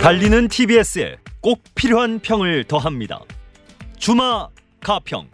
달리는 0.00 0.48
TBS에 0.48 1.16
꼭 1.40 1.62
필요한 1.74 2.20
평을 2.20 2.64
더합니다. 2.64 3.20
주마 3.98 4.48
가평. 4.80 5.28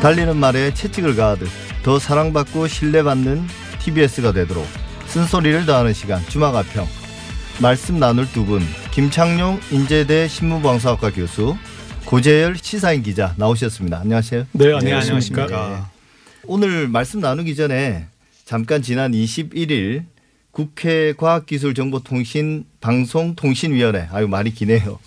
달리는 0.00 0.36
말에 0.36 0.72
채찍을 0.74 1.16
가하듯 1.16 1.48
더 1.82 1.98
사랑받고 1.98 2.66
신뢰받는 2.68 3.42
TBS가 3.80 4.32
되도록 4.32 4.66
쓴소리를 5.06 5.64
더하는 5.66 5.92
시간 5.92 6.20
주마 6.28 6.50
가평 6.52 6.86
말씀 7.60 7.98
나눌 7.98 8.30
두 8.30 8.44
분 8.44 8.60
김창룡 8.90 9.60
인제대 9.70 10.28
신문방송학과 10.28 11.10
교수 11.12 11.56
고재열 12.04 12.56
시사인 12.56 13.02
기자 13.02 13.32
나오셨습니다. 13.38 13.98
안녕하세요. 14.00 14.46
네, 14.52 14.74
안녕하십니까. 14.74 15.46
네. 15.46 15.93
오늘 16.46 16.88
말씀 16.88 17.20
나누기 17.20 17.56
전에 17.56 18.06
잠깐 18.44 18.82
지난 18.82 19.12
21일 19.12 20.04
국회 20.50 21.14
과학기술정보통신 21.16 22.66
방송통신위원회 22.82 24.08
아유 24.12 24.28
말이 24.28 24.52
기네요. 24.52 24.98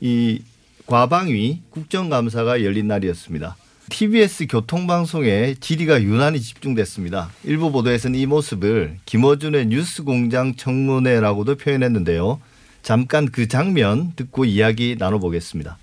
이 0.00 0.42
과방위 0.86 1.62
국정감사가 1.70 2.62
열린 2.62 2.88
날이었습니다. 2.88 3.56
TBS 3.88 4.46
교통방송의 4.48 5.56
질의가 5.56 6.02
유난히 6.02 6.40
집중됐습니다. 6.40 7.30
일부 7.44 7.72
보도에서는 7.72 8.18
이 8.18 8.26
모습을 8.26 8.98
김어준의 9.06 9.66
뉴스공장 9.66 10.56
청문회라고도 10.56 11.56
표현했는데요. 11.56 12.38
잠깐 12.82 13.30
그 13.30 13.48
장면 13.48 14.12
듣고 14.14 14.44
이야기 14.44 14.96
나눠보겠습니다. 14.98 15.78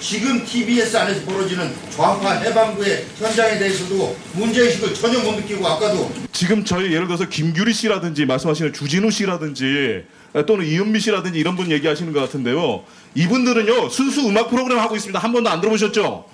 지금 0.00 0.44
TBS 0.44 0.96
안에서 0.96 1.24
벌어지는 1.24 1.72
좌파 1.90 2.32
해방구의 2.32 3.06
현장에 3.18 3.58
대해서도 3.58 4.16
문제의식을 4.34 4.94
전혀 4.94 5.18
못 5.20 5.32
느끼고 5.36 5.66
아까도 5.66 6.10
지금 6.32 6.64
저희 6.64 6.92
예를 6.92 7.06
들어서 7.06 7.26
김규리 7.28 7.72
씨라든지 7.72 8.26
말씀하시는 8.26 8.72
주진우 8.72 9.10
씨라든지 9.10 10.04
또는 10.46 10.66
이은미 10.66 11.00
씨라든지 11.00 11.38
이런 11.38 11.56
분 11.56 11.70
얘기하시는 11.70 12.12
것 12.12 12.20
같은데요. 12.20 12.84
이분들은요 13.14 13.88
순수 13.88 14.28
음악 14.28 14.50
프로그램 14.50 14.78
하고 14.78 14.94
있습니다. 14.96 15.18
한 15.18 15.32
번도 15.32 15.48
안 15.48 15.60
들어보셨죠? 15.60 16.26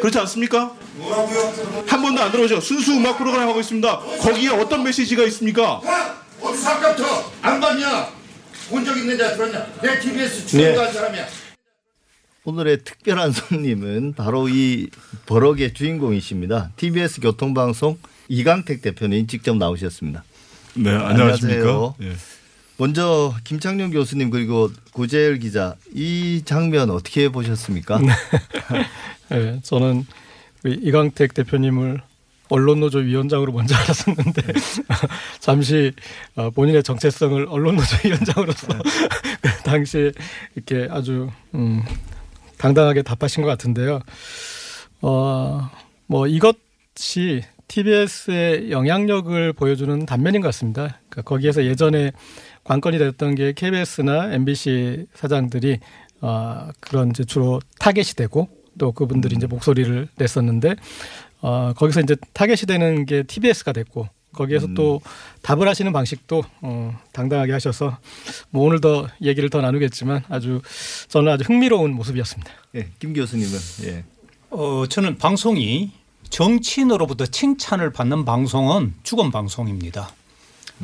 그렇지 0.00 0.18
않습니까? 0.20 0.72
뭐라고요? 0.94 1.52
한 1.86 2.02
번도 2.02 2.22
안 2.22 2.30
들어보죠. 2.30 2.60
순수 2.60 2.92
음악 2.92 3.18
프로그램 3.18 3.48
하고 3.48 3.58
있습니다. 3.60 3.98
거기에 4.20 4.48
어떤 4.50 4.84
메시지가 4.84 5.24
있습니까? 5.24 5.80
야! 5.84 6.22
어디서 6.40 6.70
아까부터 6.70 7.32
안 7.42 7.60
봤냐? 7.60 8.08
본 8.68 8.84
적 8.84 8.96
있는 8.96 9.16
자 9.18 9.34
들었냐? 9.34 9.66
내 9.82 9.98
TBS 10.00 10.46
출연한 10.46 10.92
사람이야. 10.92 11.26
오늘의 12.46 12.84
특별한 12.84 13.32
손님은 13.32 14.14
바로 14.14 14.48
이 14.48 14.88
버럭의 15.26 15.74
주인공이십니다. 15.74 16.70
TBS 16.76 17.20
교통방송 17.20 17.98
이강택 18.28 18.82
대표님 18.82 19.26
직접 19.26 19.56
나오셨습니다. 19.56 20.22
네, 20.74 20.90
안녕하십니까. 20.90 21.94
예. 22.02 22.12
먼저 22.76 23.34
김창룡 23.42 23.90
교수님 23.90 24.30
그리고 24.30 24.70
고재열 24.92 25.40
기자 25.40 25.74
이 25.92 26.42
장면 26.44 26.90
어떻게 26.90 27.30
보셨습니까? 27.30 27.98
네, 29.30 29.60
저는 29.64 30.06
우리 30.62 30.74
이강택 30.74 31.34
대표님을 31.34 32.00
언론노조 32.48 32.98
위원장으로 32.98 33.50
먼저 33.50 33.74
알았었는데 33.74 34.42
잠시 35.40 35.92
어, 36.36 36.50
본인의 36.50 36.84
정체성을 36.84 37.46
언론노조 37.48 37.96
위원장으로서 38.04 38.68
그 39.40 39.62
당시에 39.64 40.12
이렇게 40.54 40.86
아주 40.92 41.28
음, 41.56 41.82
당당하게 42.58 43.02
답하신 43.02 43.42
것 43.42 43.48
같은데요. 43.48 44.00
어, 45.02 45.70
뭐 46.06 46.26
이것이 46.26 47.42
TBS의 47.68 48.70
영향력을 48.70 49.52
보여주는 49.52 50.06
단면인 50.06 50.40
것 50.40 50.48
같습니다. 50.48 51.00
그러니까 51.08 51.22
거기에서 51.22 51.64
예전에 51.64 52.12
관건이 52.64 52.98
됐던 52.98 53.34
게 53.34 53.52
KBS나 53.52 54.32
MBC 54.32 55.06
사장들이 55.14 55.78
어, 56.20 56.68
그런 56.80 57.10
이제 57.10 57.24
주로 57.24 57.60
타겟이 57.78 58.14
되고 58.16 58.48
또 58.78 58.92
그분들이 58.92 59.36
이제 59.36 59.46
목소리를 59.46 60.08
냈었는데 60.16 60.76
어, 61.40 61.72
거기서 61.76 62.00
이제 62.00 62.16
타겟이 62.32 62.66
되는 62.66 63.06
게 63.06 63.22
TBS가 63.22 63.72
됐고 63.72 64.08
거기에서 64.36 64.68
또 64.74 65.00
답을 65.42 65.66
하시는 65.66 65.92
방식도 65.92 66.44
어, 66.60 66.96
당당하게 67.12 67.52
하셔서 67.52 67.98
뭐 68.50 68.66
오늘 68.66 68.80
더 68.80 69.08
얘기를 69.22 69.50
더 69.50 69.60
나누겠지만 69.60 70.22
아주 70.28 70.62
저는 71.08 71.32
아주 71.32 71.44
흥미로운 71.44 71.92
모습이었습니다. 71.92 72.50
예, 72.76 72.88
김 73.00 73.12
교수님은 73.12 73.58
예. 73.84 74.04
어, 74.50 74.84
저는 74.88 75.18
방송이 75.18 75.90
정치인으로부터 76.30 77.26
칭찬을 77.26 77.92
받는 77.92 78.24
방송은 78.24 78.94
죽은 79.02 79.30
방송입니다. 79.30 80.10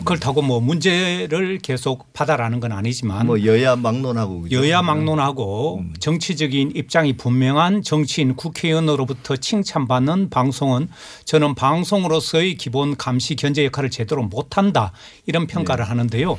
그렇다고 0.04 0.40
뭐 0.40 0.58
문제를 0.58 1.58
계속 1.58 2.12
받아라는 2.14 2.60
건 2.60 2.72
아니지만 2.72 3.26
뭐 3.26 3.44
여야 3.44 3.76
막론하고 3.76 4.42
그죠? 4.42 4.56
여야 4.56 4.80
막론하고 4.80 5.84
정치적인 6.00 6.72
입장이 6.74 7.18
분명한 7.18 7.82
정치인 7.82 8.34
국회의원으로부터 8.34 9.36
칭찬받는 9.36 10.30
방송은 10.30 10.88
저는 11.26 11.54
방송으로서의 11.54 12.54
기본 12.56 12.96
감시 12.96 13.36
견제 13.36 13.66
역할을 13.66 13.90
제대로 13.90 14.22
못한다 14.22 14.92
이런 15.26 15.46
평가를 15.46 15.88
하는데요. 15.88 16.38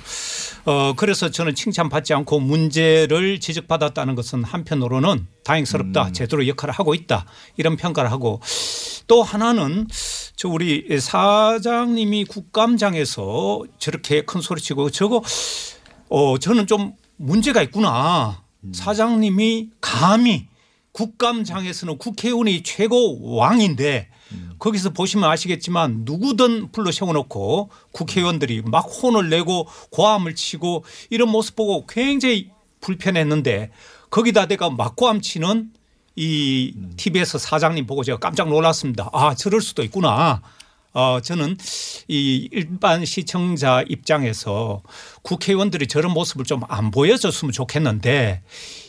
어 0.65 0.93
그래서 0.95 1.29
저는 1.29 1.53
칭찬받지 1.53 2.13
않고 2.15 2.39
문제를 2.39 3.39
지적받았다는 3.39 4.15
것은 4.15 4.43
한편으로는 4.43 5.27
다행스럽다 5.43 6.11
제대로 6.13 6.47
역할을 6.47 6.73
하고 6.73 6.95
있다 6.95 7.25
이런 7.57 7.77
평가를 7.77 8.11
하고 8.11 8.41
또 9.07 9.21
하나는 9.21 9.87
저 10.35 10.49
우리 10.49 10.99
사장님이 10.99 12.25
국감장에서 12.25 13.42
저렇게 13.79 14.23
큰 14.23 14.41
소리 14.41 14.61
치고 14.61 14.89
저거 14.91 15.21
어 16.09 16.37
저는 16.37 16.67
좀 16.67 16.93
문제가 17.17 17.61
있구나. 17.61 18.43
사장님이 18.73 19.69
감히 19.81 20.47
국감장에서는 20.93 21.97
국회의원이 21.97 22.63
최고 22.63 23.35
왕인데 23.35 24.09
거기서 24.59 24.91
보시면 24.91 25.29
아시겠지만 25.29 26.03
누구든 26.05 26.71
불러 26.71 26.91
세워놓고 26.91 27.69
국회의원들이 27.91 28.61
막 28.65 28.81
혼을 28.81 29.29
내고 29.29 29.67
고함을 29.89 30.35
치고 30.35 30.85
이런 31.09 31.29
모습 31.29 31.55
보고 31.55 31.85
굉장히 31.87 32.49
불편했는데 32.79 33.71
거기다 34.09 34.45
대가 34.47 34.69
막 34.69 34.95
고함 34.95 35.21
치는 35.21 35.71
이 36.15 36.73
TBS 36.95 37.39
사장님 37.39 37.87
보고 37.87 38.03
제가 38.03 38.19
깜짝 38.19 38.49
놀랐습니다. 38.49 39.09
아, 39.13 39.33
저럴 39.33 39.61
수도 39.61 39.83
있구나. 39.83 40.41
어, 40.93 41.19
저는 41.21 41.57
이 42.07 42.47
일반 42.51 43.03
시청자 43.05 43.83
입장에서 43.87 44.81
국회의원들이 45.23 45.87
저런 45.87 46.11
모습을 46.13 46.45
좀 46.45 46.63
안 46.69 46.91
보여줬으면 46.91 47.51
좋겠는데 47.51 48.41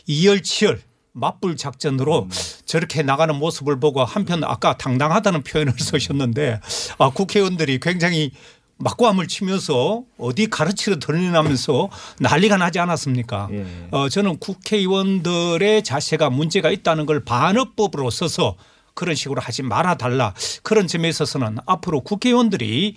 이열치열 0.07 0.81
맞불 1.13 1.55
작전으로 1.57 2.27
저렇게 2.65 3.01
나가는 3.03 3.33
모습을 3.35 3.79
보고 3.79 4.03
한편 4.03 4.43
아까 4.43 4.77
당당하다는 4.77 5.43
표현을 5.43 5.73
쓰셨는데 5.79 6.59
아, 6.97 7.09
국회의원들이 7.09 7.79
굉장히 7.79 8.31
막고함을 8.77 9.27
치면서 9.27 10.03
어디 10.17 10.47
가르치러 10.47 10.99
들리나면서 10.99 11.89
난리가 12.19 12.57
나지 12.57 12.79
않았습니까? 12.79 13.47
예. 13.51 13.65
어, 13.91 14.09
저는 14.09 14.37
국회의원들의 14.39 15.83
자세가 15.83 16.29
문제가 16.29 16.71
있다는 16.71 17.05
걸 17.05 17.23
반어법으로 17.23 18.09
써서 18.09 18.57
그런 18.95 19.13
식으로 19.15 19.41
하지 19.41 19.61
말아 19.61 19.95
달라. 19.95 20.33
그런 20.63 20.87
점에 20.87 21.07
있어서는 21.09 21.57
앞으로 21.67 22.01
국회의원들이 22.01 22.95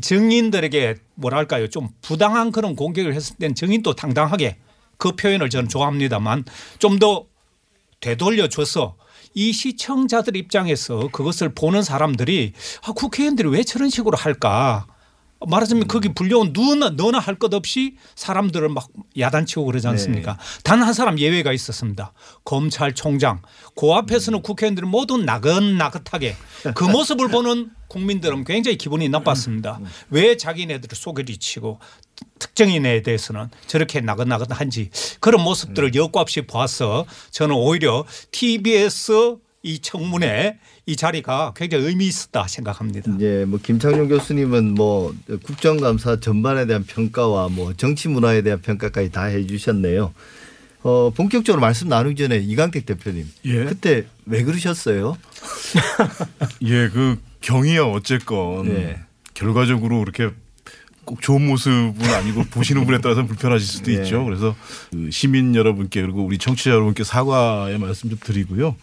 정인들에게 0.00 0.94
뭐랄까요? 1.16 1.68
좀 1.68 1.88
부당한 2.02 2.52
그런 2.52 2.76
공격을 2.76 3.14
했을 3.14 3.34
땐 3.36 3.54
정인도 3.56 3.94
당당하게 3.96 4.58
그 4.98 5.12
표현을 5.12 5.50
저는 5.50 5.68
좋아합니다만 5.68 6.44
좀 6.78 6.98
더 6.98 7.26
되돌려줘서 8.00 8.96
이 9.34 9.52
시청자들 9.52 10.36
입장에서 10.36 11.08
그것을 11.12 11.54
보는 11.54 11.82
사람들이 11.82 12.52
아, 12.82 12.92
국회의원들이 12.92 13.48
왜 13.48 13.62
저런 13.62 13.90
식으로 13.90 14.16
할까 14.16 14.86
말하자면 15.46 15.86
거기 15.88 16.08
불려온 16.12 16.52
누나 16.52 16.90
너나 16.90 17.18
할 17.18 17.38
것 17.38 17.54
없이 17.54 17.96
사람들을 18.16 18.68
막 18.70 18.88
야단치고 19.16 19.64
그러지 19.64 19.86
않습니까? 19.86 20.36
단한 20.64 20.92
사람 20.92 21.18
예외가 21.20 21.52
있었습니다. 21.52 22.12
검찰총장. 22.44 23.42
그 23.76 23.92
앞에서는 23.92 24.42
국회의원들은 24.42 24.88
모두 24.88 25.16
나긋나긋하게 25.16 26.34
그 26.74 26.82
모습을 26.90 27.28
보는 27.28 27.70
국민들은 27.86 28.42
굉장히 28.44 28.76
기분이 28.76 29.08
나빴습니다. 29.08 29.80
왜 30.10 30.36
자기네들을 30.36 30.96
소개리치고 30.96 31.78
특정인에 32.40 33.02
대해서는 33.02 33.48
저렇게 33.68 34.00
나긋나긋한지 34.00 34.90
그런 35.20 35.42
모습들을 35.44 35.94
여과 35.94 36.20
없이 36.20 36.42
보아서 36.42 37.06
저는 37.30 37.54
오히려 37.54 38.04
TBS 38.32 39.36
이 39.68 39.80
청문회 39.80 40.56
이 40.86 40.96
자리가 40.96 41.52
굉장히 41.54 41.84
의미 41.84 42.06
있었다 42.06 42.48
생각합니다. 42.48 43.12
이제 43.14 43.44
뭐 43.46 43.58
김창룡 43.62 44.08
교수님은 44.08 44.74
뭐 44.74 45.14
국정감사 45.42 46.20
전반에 46.20 46.64
대한 46.64 46.84
평가와 46.84 47.50
뭐 47.50 47.74
정치 47.74 48.08
문화에 48.08 48.40
대한 48.40 48.62
평가까지 48.62 49.12
다 49.12 49.24
해주셨네요. 49.24 50.14
어 50.84 51.10
본격적으로 51.14 51.60
말씀 51.60 51.88
나누기 51.88 52.16
전에 52.16 52.38
이강택 52.38 52.86
대표님 52.86 53.28
예. 53.44 53.64
그때 53.64 54.06
왜 54.24 54.42
그러셨어요? 54.42 55.18
예, 56.64 56.88
그 56.88 57.18
경이야 57.42 57.82
어쨌건 57.82 58.68
네. 58.68 58.98
결과적으로 59.34 59.98
그렇게 59.98 60.30
꼭 61.04 61.20
좋은 61.20 61.46
모습은 61.46 62.02
아니고 62.02 62.44
보시는 62.52 62.86
분에 62.86 63.00
따라서 63.02 63.26
불편하실 63.26 63.66
수도 63.66 63.90
네. 63.90 63.98
있죠. 63.98 64.24
그래서 64.24 64.56
그 64.92 65.10
시민 65.10 65.54
여러분께 65.54 66.00
그리고 66.00 66.24
우리 66.24 66.38
청취자 66.38 66.70
여러분께 66.70 67.04
사과의 67.04 67.78
말씀 67.78 68.08
좀 68.08 68.18
드리고요. 68.22 68.74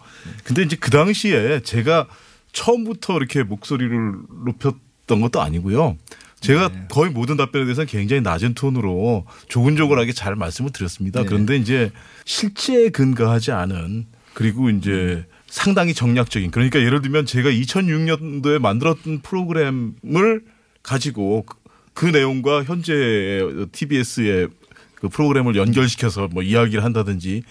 근데 0.44 0.64
이제 0.64 0.76
그 0.80 0.90
당시에 0.92 1.62
제가 1.62 2.08
처음부터 2.54 3.18
이렇게 3.18 3.44
목소리를 3.44 3.98
높였던 4.46 5.22
것도 5.22 5.42
아니고요. 5.42 5.98
제가 6.40 6.70
네. 6.70 6.86
거의 6.90 7.10
모든 7.12 7.38
답변에 7.38 7.66
대해서는 7.66 7.88
굉장히 7.88 8.22
낮은 8.22 8.54
톤으로 8.54 9.26
조근조근하게 9.48 10.14
잘 10.14 10.36
말씀을 10.36 10.72
드렸습니다. 10.72 11.22
네. 11.22 11.26
그런데 11.28 11.58
이제 11.58 11.92
실제에 12.26 12.90
근거하지 12.90 13.52
않은 13.52 14.06
그리고 14.34 14.70
이제 14.70 15.26
상당히 15.48 15.94
정략적인 15.94 16.52
그러니까 16.52 16.80
예를 16.80 17.02
들면 17.02 17.26
제가 17.26 17.50
2006년도에 17.50 18.60
만들었던 18.60 19.22
프로그램을 19.22 20.44
가지고 20.84 21.44
그- 21.46 21.58
그 21.94 22.06
내용과 22.08 22.64
현재 22.66 23.42
TBS의 23.72 24.50
그 24.96 25.08
프로그램을 25.10 25.56
연결시켜서 25.56 26.28
뭐 26.28 26.44
이야기를 26.44 26.84
한다든지 26.84 27.44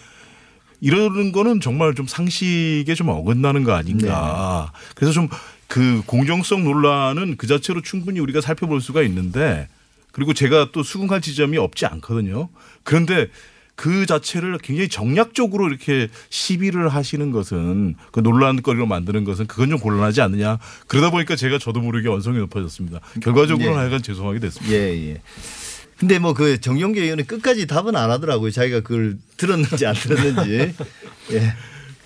이러는 0.85 1.33
거는 1.33 1.61
정말 1.61 1.95
좀 1.95 2.07
상식에 2.07 2.95
좀 2.95 3.09
어긋나는 3.09 3.65
거 3.65 3.73
아닌가. 3.73 4.73
그래서 4.95 5.13
좀 5.13 5.29
그 5.75 6.03
공정성 6.07 6.63
논란은 6.63 7.37
그 7.37 7.49
자체로 7.49 7.83
충분히 7.83 8.21
우리가 8.21 8.41
살펴볼 8.41 8.81
수가 8.81 9.03
있는데 9.03 9.69
그리고 10.13 10.33
제가 10.33 10.69
또 10.73 10.85
수긍할 10.85 11.21
지점이 11.21 11.59
없지 11.59 11.87
않거든요. 11.87 12.49
그런데 12.85 13.29
그 13.75 14.07
자체를 14.07 14.59
굉장히 14.59 14.89
정략적으로 14.89 15.67
이렇게 15.67 16.09
시비를 16.31 16.89
하시는 16.89 17.33
것은 17.33 17.97
그 18.13 18.21
논란거리로 18.21 18.87
만드는 18.87 19.25
것은 19.25 19.49
그건 19.49 19.71
좀 19.71 19.81
곤란하지 19.81 20.21
않느냐. 20.21 20.59
그러다 20.87 21.11
보니까 21.11 21.35
제가 21.35 21.59
저도 21.59 21.81
모르게 21.81 22.09
원성이 22.09 22.39
높아졌습니다. 22.39 23.01
결과적으로는 23.21 23.73
네. 23.73 23.77
하여간 23.77 24.03
죄송하게 24.03 24.39
됐습니다. 24.39 24.73
예, 24.73 25.11
예. 25.11 25.23
근데 25.99 26.19
뭐 26.19 26.35
그 26.35 26.61
정용계 26.61 27.03
의원은 27.03 27.27
끝까지 27.27 27.67
답은 27.67 27.97
안 27.97 28.11
하더라고요. 28.11 28.51
자기가 28.51 28.81
그걸 28.81 29.17
들었는지 29.37 29.87
안 29.87 29.95
들었는지. 29.95 30.75
예. 31.33 31.55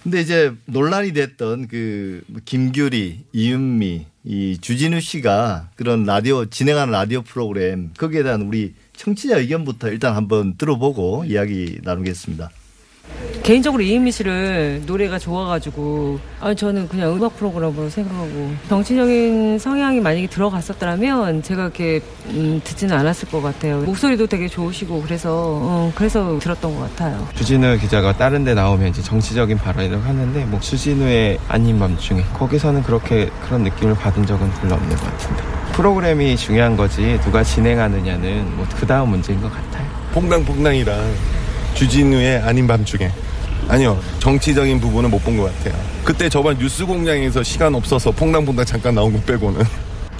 근데 0.02 0.20
이제 0.20 0.52
논란이 0.67 1.12
됐던 1.12 1.69
그 1.69 2.23
김규리, 2.44 3.25
이은미, 3.32 4.06
이 4.25 4.58
주진우 4.61 5.00
씨가 5.00 5.70
그런 5.75 6.05
라디오 6.05 6.44
진행하는 6.46 6.93
라디오 6.93 7.23
프로그램 7.23 7.90
거기에 7.96 8.23
대한 8.23 8.43
우리 8.43 8.75
청취자 8.96 9.38
의견부터 9.38 9.88
일단 9.88 10.14
한번 10.14 10.56
들어보고 10.56 11.25
이야기 11.26 11.79
나누겠습니다. 11.82 12.50
개인적으로 13.43 13.82
이은미 13.82 14.12
씨를 14.12 14.82
노래가 14.87 15.19
좋아가지고 15.19 16.19
아니 16.40 16.55
저는 16.55 16.88
그냥 16.88 17.14
음악 17.14 17.37
프로그램으로 17.37 17.88
생각하고 17.88 18.52
정치적인 18.69 19.58
성향이 19.58 20.00
만약에 20.00 20.26
들어갔었더라면 20.26 21.43
제가 21.43 21.62
이렇게 21.62 22.00
음, 22.31 22.60
듣지는 22.62 22.94
않았을 22.96 23.28
것 23.31 23.40
같아요. 23.40 23.78
목소리도 23.82 24.26
되게 24.26 24.49
좋으시고 24.49 25.02
그래서 25.02 25.31
어, 25.62 25.93
그래서 25.94 26.38
들었던 26.38 26.75
것 26.75 26.81
같아요. 26.90 27.26
주진우 27.37 27.78
기자가 27.78 28.12
다른 28.16 28.44
데 28.44 28.55
나오면 28.55 28.88
이제 28.88 29.02
정치적인 29.02 29.56
발언을 29.58 30.05
하는데 30.05 30.44
뭐 30.44 30.60
주진우의 30.60 31.38
아닌 31.49 31.78
밤 31.78 31.96
중에 31.96 32.22
거기서는 32.34 32.82
그렇게 32.82 33.31
그런 33.46 33.62
느낌을 33.62 33.94
받은 33.94 34.26
적은 34.26 34.50
별로 34.60 34.75
없는 34.75 34.90
것 34.96 35.02
같은데 35.05 35.43
프로그램이 35.72 36.37
중요한 36.37 36.76
거지 36.76 37.19
누가 37.22 37.43
진행하느냐는 37.43 38.56
뭐 38.56 38.66
그 38.78 38.87
다음 38.87 39.08
문제인 39.10 39.40
것 39.40 39.50
같아요. 39.52 39.87
퐁당퐁당이랑 40.12 40.99
주진우의 41.75 42.38
아닌 42.41 42.67
밤중에 42.67 43.11
아니요 43.69 43.99
정치적인 44.19 44.81
부분은 44.81 45.11
못 45.11 45.23
본 45.25 45.37
것 45.37 45.44
같아요 45.44 45.75
그때 46.05 46.29
저번 46.29 46.56
뉴스 46.59 46.87
공장에서 46.87 47.43
시간 47.43 47.75
없어서 47.75 48.11
퐁당퐁당 48.11 48.65
잠깐 48.65 48.94
나온 48.94 49.12
거 49.12 49.20
빼고는 49.20 49.62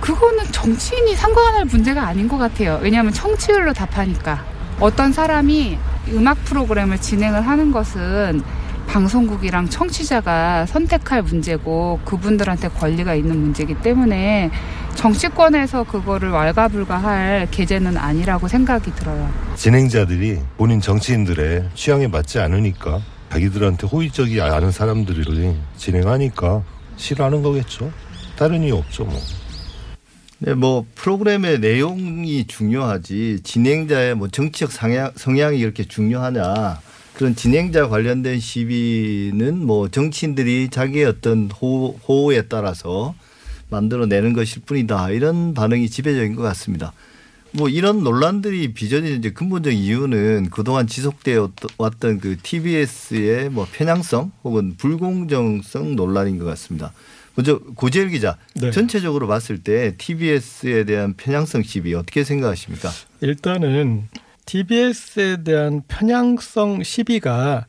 그거는 0.01 0.45
정치인이 0.53 1.15
상관할 1.17 1.65
문제가 1.65 2.07
아닌 2.07 2.29
것 2.29 2.39
같아요. 2.39 2.79
왜냐하면 2.83 3.13
청취율로 3.13 3.73
답하니까. 3.73 4.45
어떤 4.79 5.13
사람이 5.13 5.77
음악 6.13 6.43
프로그램을 6.45 7.01
진행을 7.01 7.41
하는 7.45 7.73
것은 7.73 8.41
방송국이랑 8.87 9.69
청취자가 9.69 10.67
선택할 10.67 11.23
문제고 11.23 11.99
그분들한테 12.05 12.69
권리가 12.69 13.15
있는 13.15 13.41
문제이기 13.41 13.75
때문에 13.83 14.51
정치권에서 14.99 15.85
그거를 15.85 16.31
왈가불가할 16.31 17.47
계제는 17.53 17.97
아니라고 17.97 18.49
생각이 18.49 18.93
들어요. 18.97 19.33
진행자들이 19.55 20.41
본인 20.57 20.81
정치인들의 20.81 21.71
취향에 21.77 22.09
맞지 22.09 22.41
않으니까 22.41 23.01
자기들한테 23.31 23.87
호의적이 23.87 24.41
않은 24.41 24.73
사람들이 24.73 25.55
진행하니까 25.77 26.65
싫어하는 26.97 27.45
거겠죠? 27.45 27.93
다른 28.37 28.65
이유 28.65 28.75
없죠 28.75 29.05
뭐. 29.05 29.21
네, 30.41 30.55
뭐 30.55 30.85
프로그램의 30.97 31.61
내용이 31.61 32.49
중요하지 32.49 33.41
진행자의 33.45 34.17
뭐 34.17 34.27
정치적 34.27 34.73
성향, 34.73 35.13
성향이 35.15 35.61
이렇게 35.61 35.85
중요하냐. 35.85 36.81
그런 37.15 37.37
진행자 37.37 37.89
관련된 37.89 38.41
시비는 38.41 39.65
뭐 39.65 39.89
정치인들이 39.89 40.71
자기의 40.71 41.05
어떤 41.07 41.51
호, 41.61 41.97
호에 42.09 42.43
따라서 42.43 43.15
만들어내는 43.71 44.33
것일 44.33 44.63
뿐이다 44.67 45.11
이런 45.11 45.55
반응이 45.55 45.89
지배적인 45.89 46.35
것 46.35 46.43
같습니다. 46.43 46.93
뭐 47.53 47.69
이런 47.69 48.03
논란들이 48.05 48.75
빚어진 48.75 49.19
이제 49.19 49.31
근본적 49.31 49.73
이유는 49.73 50.51
그동안 50.51 50.87
지속되어 50.87 51.51
왔던 51.79 52.21
그 52.21 52.37
TBS의 52.43 53.49
뭐 53.51 53.67
편향성 53.73 54.33
혹은 54.45 54.75
불공정성 54.77 55.97
논란인 55.97 56.39
것 56.39 56.45
같습니다. 56.45 56.93
먼저 57.35 57.59
고재일 57.77 58.09
기자 58.09 58.37
네. 58.55 58.71
전체적으로 58.71 59.29
봤을 59.29 59.63
때 59.63 59.95
TBS에 59.97 60.85
대한 60.85 61.15
편향성 61.15 61.63
시비 61.63 61.95
어떻게 61.95 62.25
생각하십니까? 62.25 62.91
일단은 63.21 64.09
TBS에 64.45 65.45
대한 65.45 65.83
편향성 65.87 66.83
시비가 66.83 67.67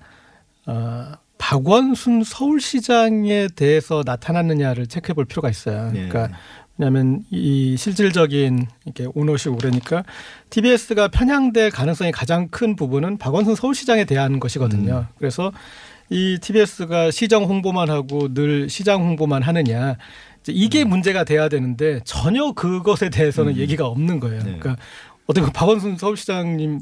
어, 0.66 1.12
박원순 1.50 2.24
서울시장에 2.24 3.48
대해서 3.56 4.04
나타났느냐를 4.06 4.86
체크해 4.86 5.16
볼 5.16 5.26
필요가 5.26 5.50
있어요. 5.50 5.92
네. 5.92 6.08
그러니까 6.08 6.38
왜냐하면 6.78 7.24
이 7.32 7.76
실질적인 7.76 8.68
이렇게 8.86 9.08
오너십 9.16 9.58
그러니까 9.58 10.04
TBS가 10.52 11.08
편향될 11.08 11.72
가능성이 11.72 12.12
가장 12.12 12.50
큰 12.50 12.76
부분은 12.76 13.18
박원순 13.18 13.56
서울시장에 13.56 14.06
대한 14.06 14.40
것이거든요. 14.40 15.08
그래서 15.18 15.52
이 16.12 16.38
TBS가 16.40 17.10
시정 17.10 17.46
홍보만 17.46 17.90
하고 17.90 18.32
늘 18.32 18.70
시장 18.70 19.02
홍보만 19.02 19.42
하느냐 19.42 19.98
이게 20.48 20.84
문제가 20.84 21.24
돼야 21.24 21.50
되는데 21.50 22.00
전혀 22.04 22.52
그것에 22.52 23.10
대해서는 23.10 23.58
얘기가 23.58 23.88
없는 23.88 24.20
거예요. 24.20 24.44
네. 24.44 24.60
그러니까 24.60 24.76
어떻게 25.26 25.52
박원순 25.52 25.98
서울시장님 25.98 26.82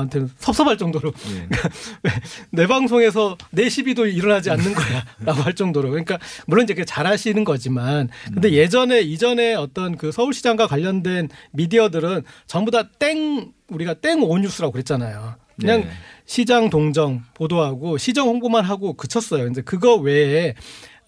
한테는 0.00 0.30
섭섭할 0.38 0.78
정도로 0.78 1.12
네. 1.12 1.48
내 2.50 2.66
방송에서 2.66 3.36
내 3.50 3.68
시비도 3.68 4.06
일어나지 4.06 4.50
않는 4.50 4.74
거야라고 4.74 5.42
할 5.44 5.54
정도로 5.54 5.90
그러니까 5.90 6.18
물론 6.46 6.64
이제 6.64 6.84
잘하시는 6.84 7.44
거지만 7.44 8.08
근데 8.32 8.48
음. 8.48 8.52
예전에 8.54 9.00
이전에 9.00 9.54
어떤 9.54 9.96
그 9.96 10.12
서울시장과 10.12 10.66
관련된 10.66 11.28
미디어들은 11.52 12.22
전부 12.46 12.70
다 12.70 12.82
땡 12.98 13.52
우리가 13.68 13.94
땡 13.94 14.22
오뉴스라고 14.22 14.72
그랬잖아요. 14.72 15.34
그냥 15.60 15.80
네. 15.82 15.90
시장 16.24 16.70
동정 16.70 17.22
보도하고 17.34 17.98
시정 17.98 18.28
홍보만 18.28 18.64
하고 18.64 18.94
그쳤어요. 18.94 19.44
근데 19.44 19.60
그거 19.62 19.96
외에 19.96 20.54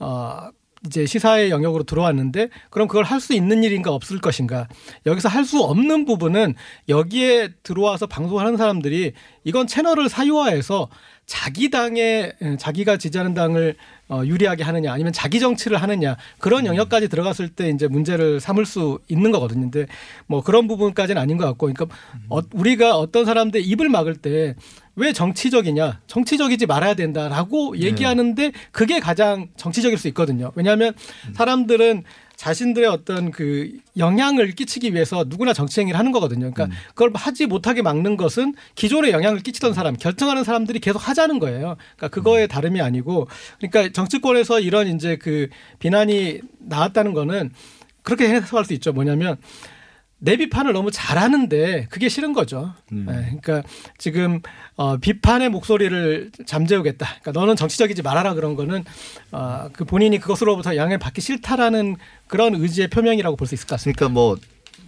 어 0.01 0.49
이제 0.87 1.07
시사의 1.07 1.51
영역으로 1.51 1.85
들어왔는데 1.85 2.49
그럼 2.71 2.89
그걸 2.89 3.05
할 3.05 3.21
수 3.21 3.33
있는 3.33 3.65
일인가 3.65 3.91
없을 3.93 4.21
것인가? 4.21 4.69
여기서 5.07 5.29
할 5.29 5.45
수 5.45 5.61
없는 5.63 6.05
부분은 6.05 6.55
여기에 6.89 7.51
들어와서 7.63 8.07
방송하는 8.07 8.57
사람들이 8.57 9.13
이건 9.45 9.67
채널을 9.67 10.09
사유화해서 10.09 10.89
자기 11.27 11.71
당에 11.71 12.33
에, 12.43 12.57
자기가 12.59 12.99
지지하는 12.99 13.33
당을 13.35 13.77
어, 14.09 14.23
유리하게 14.27 14.63
하느냐 14.63 14.93
아니면 14.93 15.13
자기 15.15 15.41
정치를 15.41 15.81
하느냐 15.81 16.17
그런 16.39 16.67
영역까지 16.67 17.09
들어갔을 17.09 17.49
때 17.49 17.71
이제 17.71 17.89
문제를 17.89 18.41
삼을 18.41 18.67
수 18.67 18.99
있는 19.09 19.31
거거든요. 19.31 19.71
근데 19.71 19.87
뭐 20.27 20.43
그런 20.43 20.67
부분까지는 20.69 21.21
아닌 21.21 21.39
것 21.39 21.47
같고 21.47 21.73
그러니까 21.73 21.87
어, 22.29 22.41
우리가 22.53 22.99
어떤 22.99 23.25
사람들 23.25 23.63
입을 23.65 23.89
막을 23.89 24.17
때 24.17 24.55
왜 24.97 25.13
정치적이냐 25.13 26.01
정치적이지 26.07 26.67
말아야 26.67 26.95
된다라고 26.95 27.79
얘기하는데 27.79 28.53
그게 28.71 29.01
가장 29.01 29.49
정치적일 29.57 29.99
수 29.99 30.09
있거든요. 30.09 30.53
왜냐하면 30.55 30.95
사람들은 31.35 32.05
자신들의 32.37 32.89
어떤 32.89 33.31
그 33.31 33.79
영향을 33.97 34.53
끼치기 34.53 34.93
위해서 34.93 35.25
누구나 35.29 35.53
정치 35.53 35.81
행위를 35.81 35.99
하는 35.99 36.13
거거든요. 36.13 36.53
그러니까 36.53 36.77
그걸 36.89 37.13
하지 37.15 37.47
못하게 37.47 37.83
막는 37.83 38.17
것은 38.17 38.55
기존에 38.75 39.13
영향을 39.13 39.41
끼치던 39.41 39.73
사람, 39.73 39.97
결정하는 39.97 40.43
사람들이 40.45 40.81
계속 40.81 41.09
하자는 41.09 41.39
거예요. 41.39 41.77
그러니까 41.97 42.09
그거에 42.09 42.47
다름이 42.47 42.81
아니고 42.81 43.29
그러니까 43.59 43.93
정치권에서 43.93 44.61
이런 44.61 44.89
이제 44.89 45.17
그 45.17 45.49
비난이 45.79 46.41
나왔다는 46.59 47.15
거는 47.15 47.53
그렇게 48.03 48.29
해석할 48.29 48.65
수 48.65 48.75
있죠. 48.75 48.93
뭐냐면 48.93 49.37
내 50.25 50.37
비판을 50.39 50.73
너무 50.73 50.91
잘하는데 50.91 51.89
그게 51.91 52.09
싫은 52.09 52.33
거죠. 52.33 52.73
음. 52.93 53.05
네, 53.09 53.39
그러니까 53.41 53.63
지금 53.99 54.41
어, 54.77 54.97
비판의 54.97 55.51
목소리를 55.51 56.31
잠재우겠다. 56.47 57.07
그러니까 57.21 57.33
너는 57.39 57.57
정치적이지 57.57 58.03
말아라 58.03 58.33
그런 58.35 58.57
거는 58.57 58.85
어, 59.33 59.69
그 59.73 59.85
본인이 59.85 60.19
그것으로부터 60.19 60.77
영향을 60.77 60.99
받기 60.99 61.21
싫다라는 61.21 61.97
그런 62.27 62.55
의지의 62.55 62.89
표명이라고 62.89 63.37
볼 63.37 63.47
수 63.47 63.55
있을 63.55 63.67
것 63.67 63.75
같습니다. 63.77 63.99
그러니까 63.99 64.15
뭐 64.15 64.37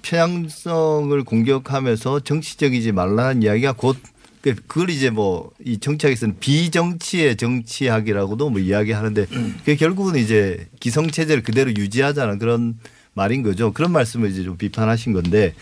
편향성을 0.02 1.22
공격하면서 1.24 2.20
정치적이지 2.20 2.92
말라는 2.92 3.42
이야기가 3.42 3.72
곧 3.72 3.96
그- 4.42 4.54
그걸 4.66 4.90
이제 4.90 5.10
뭐 5.10 5.50
이 5.64 5.78
정치학에서는 5.78 6.36
비정치의 6.38 7.36
정치학이라고도 7.36 8.50
뭐 8.50 8.60
이야기하는데 8.60 9.26
그게 9.26 9.74
결국은 9.76 10.16
이제 10.16 10.66
기성 10.80 11.10
체제를 11.10 11.42
그대로 11.42 11.70
유지하자는 11.70 12.38
그런 12.38 12.78
말인 13.16 13.42
거죠. 13.42 13.72
그런 13.72 13.90
말씀을 13.92 14.30
이제 14.30 14.44
좀 14.44 14.56
비판하신 14.56 15.12
건데 15.12 15.54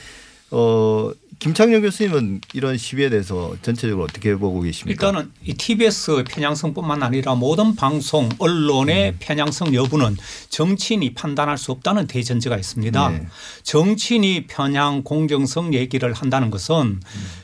어 0.50 1.12
김창룡 1.38 1.82
교수님은 1.82 2.40
이런 2.52 2.76
시위에 2.76 3.10
대해서 3.10 3.54
전체적으로 3.62 4.04
어떻게 4.04 4.34
보고 4.34 4.60
계십니까? 4.60 5.08
일단은 5.08 5.32
이 5.44 5.54
TBS 5.54 6.24
편향성뿐만 6.28 7.02
아니라 7.02 7.34
모든 7.34 7.74
방송 7.74 8.28
언론의 8.38 9.10
음. 9.10 9.16
편향성 9.18 9.74
여부는 9.74 10.16
정치인이 10.48 11.14
판단할 11.14 11.58
수 11.58 11.72
없다는 11.72 12.06
대전제가 12.06 12.56
있습니다. 12.56 13.08
네. 13.10 13.26
정치인이 13.62 14.46
편향 14.46 15.02
공정성 15.02 15.74
얘기를 15.74 16.12
한다는 16.12 16.50
것은 16.50 17.00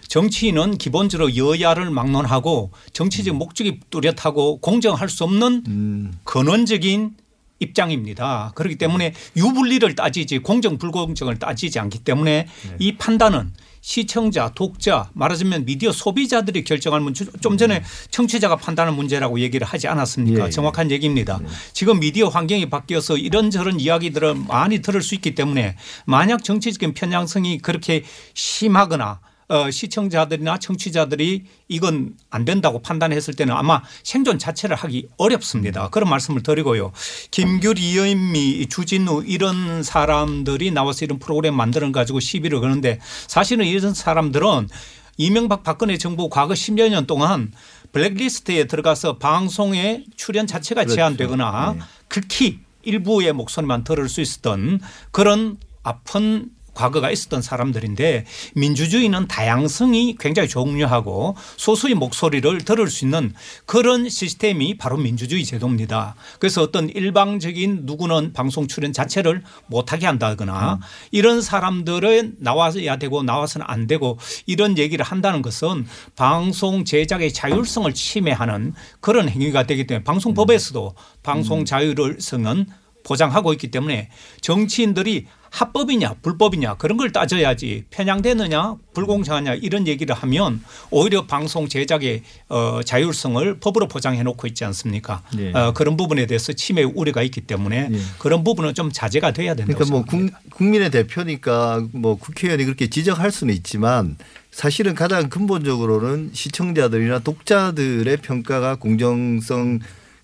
정치인은 0.08 0.78
기본적으로 0.78 1.36
여야를 1.36 1.90
막론하고 1.90 2.70
정치적 2.92 3.36
목적이 3.36 3.80
뚜렷하고 3.90 4.60
공정할 4.60 5.08
수 5.08 5.24
없는 5.24 5.64
음. 5.66 6.12
근원적인 6.24 7.14
입장입니다. 7.60 8.52
그렇기 8.54 8.76
때문에 8.76 9.14
유불리를 9.36 9.94
따지지 9.94 10.38
공정 10.38 10.78
불공정을 10.78 11.38
따지지 11.38 11.78
않기 11.78 12.00
때문에 12.00 12.46
네. 12.46 12.76
이 12.78 12.96
판단은 12.96 13.52
시청자, 13.82 14.50
독자, 14.54 15.08
말하자면 15.14 15.64
미디어 15.64 15.90
소비자들이 15.92 16.64
결정할 16.64 17.00
문제. 17.00 17.24
좀 17.40 17.56
전에 17.56 17.82
청취자가 18.10 18.56
판단할 18.56 18.94
문제라고 18.94 19.40
얘기를 19.40 19.66
하지 19.66 19.88
않았습니까? 19.88 20.42
예, 20.42 20.46
예. 20.46 20.50
정확한 20.50 20.90
얘기입니다. 20.90 21.40
지금 21.72 21.98
미디어 21.98 22.28
환경이 22.28 22.68
바뀌어서 22.68 23.16
이런저런 23.16 23.80
이야기들을 23.80 24.34
많이 24.34 24.80
들을 24.80 25.00
수 25.00 25.14
있기 25.14 25.34
때문에 25.34 25.76
만약 26.04 26.44
정치적인 26.44 26.92
편향성이 26.92 27.58
그렇게 27.58 28.04
심하거나 28.34 29.20
어, 29.50 29.68
시청자들이나 29.68 30.58
청취자들이 30.58 31.44
이건 31.66 32.14
안 32.30 32.44
된다고 32.44 32.80
판단했을 32.80 33.34
때는 33.34 33.52
아마 33.52 33.82
생존 34.04 34.38
자체를 34.38 34.76
하기 34.76 35.08
어렵습니다. 35.16 35.88
그런 35.90 36.08
말씀을 36.08 36.44
드리고요. 36.44 36.92
김규리, 37.32 37.90
이현미, 37.90 38.68
주진우 38.68 39.24
이런 39.26 39.82
사람들이 39.82 40.70
나와서 40.70 41.04
이런 41.04 41.18
프로그램 41.18 41.54
만들어 41.56 41.90
가지고 41.90 42.20
시비를 42.20 42.60
거는데 42.60 43.00
사실은 43.26 43.66
이런 43.66 43.92
사람들은 43.92 44.68
이명박 45.16 45.64
박근혜 45.64 45.98
정부 45.98 46.28
과거 46.28 46.54
10여 46.54 46.88
년 46.88 47.06
동안 47.06 47.52
블랙리스트에 47.90 48.68
들어가서 48.68 49.18
방송에 49.18 50.04
출연 50.14 50.46
자체가 50.46 50.82
그렇죠. 50.82 50.94
제한되거나 50.94 51.74
네. 51.76 51.84
극히 52.06 52.60
일부의 52.82 53.32
목소리만 53.32 53.82
들을 53.82 54.08
수 54.08 54.20
있었던 54.20 54.80
그런 55.10 55.58
아픈 55.82 56.50
과거가 56.74 57.10
있었던 57.10 57.42
사람들인데 57.42 58.24
민주주의는 58.54 59.28
다양성이 59.28 60.16
굉장히 60.18 60.48
중요하고 60.48 61.36
소수의 61.56 61.94
목소리를 61.94 62.58
들을 62.62 62.88
수 62.88 63.04
있는 63.04 63.32
그런 63.66 64.08
시스템이 64.08 64.78
바로 64.78 64.96
민주주의 64.96 65.44
제도입니다. 65.44 66.14
그래서 66.38 66.62
어떤 66.62 66.88
일방적인 66.88 67.82
누구는 67.84 68.32
방송 68.32 68.66
출연 68.66 68.92
자체를 68.92 69.42
못하게 69.66 70.06
한다거나 70.06 70.80
이런 71.10 71.42
사람들은 71.42 72.36
나와야 72.38 72.96
되고 72.96 73.22
나와서는 73.22 73.66
안 73.68 73.86
되고 73.86 74.18
이런 74.46 74.78
얘기를 74.78 75.04
한다는 75.04 75.42
것은 75.42 75.86
방송 76.16 76.84
제작의 76.84 77.32
자율성을 77.32 77.92
침해하는 77.94 78.74
그런 79.00 79.28
행위가 79.28 79.64
되기 79.64 79.86
때문에 79.86 80.04
방송법에서도 80.04 80.94
방송 81.22 81.64
자율성은 81.64 82.66
보장하고 83.04 83.52
있기 83.54 83.70
때문에 83.70 84.10
정치인들이 84.40 85.26
합법이냐 85.50 86.14
불법이냐 86.22 86.74
그런 86.74 86.96
걸 86.96 87.12
따져야지 87.12 87.84
편향되느냐 87.90 88.76
불공정하냐 88.94 89.54
이런 89.54 89.86
얘기를 89.86 90.14
하면 90.14 90.62
오히려 90.90 91.26
방송 91.26 91.68
제작의 91.68 92.22
어, 92.48 92.80
자율성을 92.84 93.58
법으로 93.58 93.88
보장해 93.88 94.22
놓고 94.22 94.46
있지 94.46 94.64
않습니까? 94.64 95.22
네. 95.34 95.52
어, 95.52 95.72
그런 95.72 95.96
부분에 95.96 96.26
대해서 96.26 96.52
침해 96.52 96.82
우려가 96.82 97.22
있기 97.22 97.40
때문에 97.42 97.88
네. 97.88 97.98
그런 98.18 98.44
부분은 98.44 98.74
좀 98.74 98.90
자제가 98.92 99.32
돼야 99.32 99.54
된다고 99.54 99.78
그러니까 99.78 99.92
뭐 99.92 100.00
생각합니다. 100.02 100.38
국, 100.44 100.56
국민의 100.56 100.90
대표니까 100.90 101.86
뭐 101.92 102.16
국회의원이 102.16 102.64
그렇게 102.64 102.88
지적할 102.88 103.30
수는 103.30 103.52
있지만 103.54 104.16
사실은 104.50 104.94
가장 104.94 105.28
근본적으로는 105.28 106.30
시청자들이나 106.32 107.20
독자들의 107.20 108.16
평가가 108.18 108.76
공정성 108.76 109.80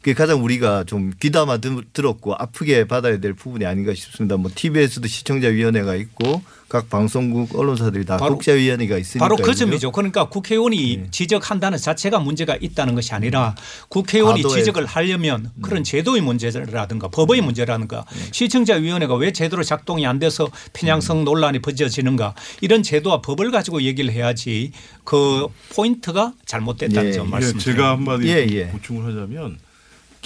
그게 0.07 0.15
가장 0.15 0.45
우리가 0.45 0.85
좀 0.85 1.13
귀담아 1.21 1.57
들- 1.57 1.83
들었고 1.93 2.37
아프게 2.37 2.85
받아야 2.87 3.19
될 3.19 3.33
부분이 3.35 3.67
아닌가 3.67 3.93
싶습니다. 3.93 4.37
뭐 4.37 4.49
TBS도 4.55 5.09
시청자위원회가 5.09 5.97
있고 5.97 6.43
각 6.69 6.89
방송국 6.89 7.59
언론사들이 7.59 8.05
다 8.05 8.17
바로- 8.17 8.35
독자위원회가 8.35 8.99
있으니까 8.99 9.25
바로 9.25 9.35
그 9.35 9.53
점이죠. 9.53 9.91
그러니까 9.91 10.29
국회의원이 10.29 11.09
지적한다는 11.11 11.77
자체가 11.79 12.21
문제가 12.21 12.57
있다는 12.61 12.95
것이 12.95 13.15
아니라 13.15 13.57
국회의원이 13.89 14.43
과도의- 14.45 14.55
지적을 14.55 14.87
하려면 14.87 15.51
그런 15.61 15.83
제도의 15.83 16.21
문제라든가 16.23 17.09
법의 17.09 17.41
문제라든가 17.41 18.05
시청자위원회가 18.31 19.17
왜 19.17 19.33
제대로 19.33 19.65
작동이 19.65 20.07
안 20.07 20.21
돼서 20.21 20.49
편향성 20.73 21.25
논란이 21.25 21.59
벌어지는가 21.63 22.37
이런 22.61 22.85
제도와 22.85 23.21
법을 23.23 23.51
가지고 23.51 23.83
얘기를 23.83 24.13
해야지 24.13 24.71
그 25.03 25.49
포인트가 25.75 26.33
잘못됐다는 26.47 27.09
예. 27.09 27.13
점 27.13 27.27
예, 27.27 27.31
말씀드립니다. 27.31 27.73
제가 27.73 27.91
한마디 27.91 28.29
예, 28.29 28.47
예. 28.53 28.69
보충을 28.69 29.05
하자면 29.13 29.59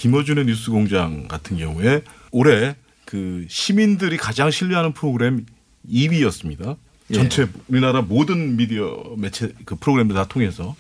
김어준의 0.00 0.47
뉴스공장 0.47 1.28
같은 1.28 1.59
경우에 1.59 2.02
올해 2.30 2.75
그 3.04 3.45
시민들이 3.50 4.16
가장 4.16 4.50
신뢰하는 4.50 4.95
프로그램 4.95 5.45
2위였습니다. 5.87 6.76
예. 7.11 7.14
전체 7.14 7.47
우리나라 7.69 8.00
모든 8.00 8.57
미디어 8.57 9.14
매체 9.19 9.52
그 9.66 9.76
프로그램들 9.76 10.16
다 10.16 10.26
통해서 10.26 10.75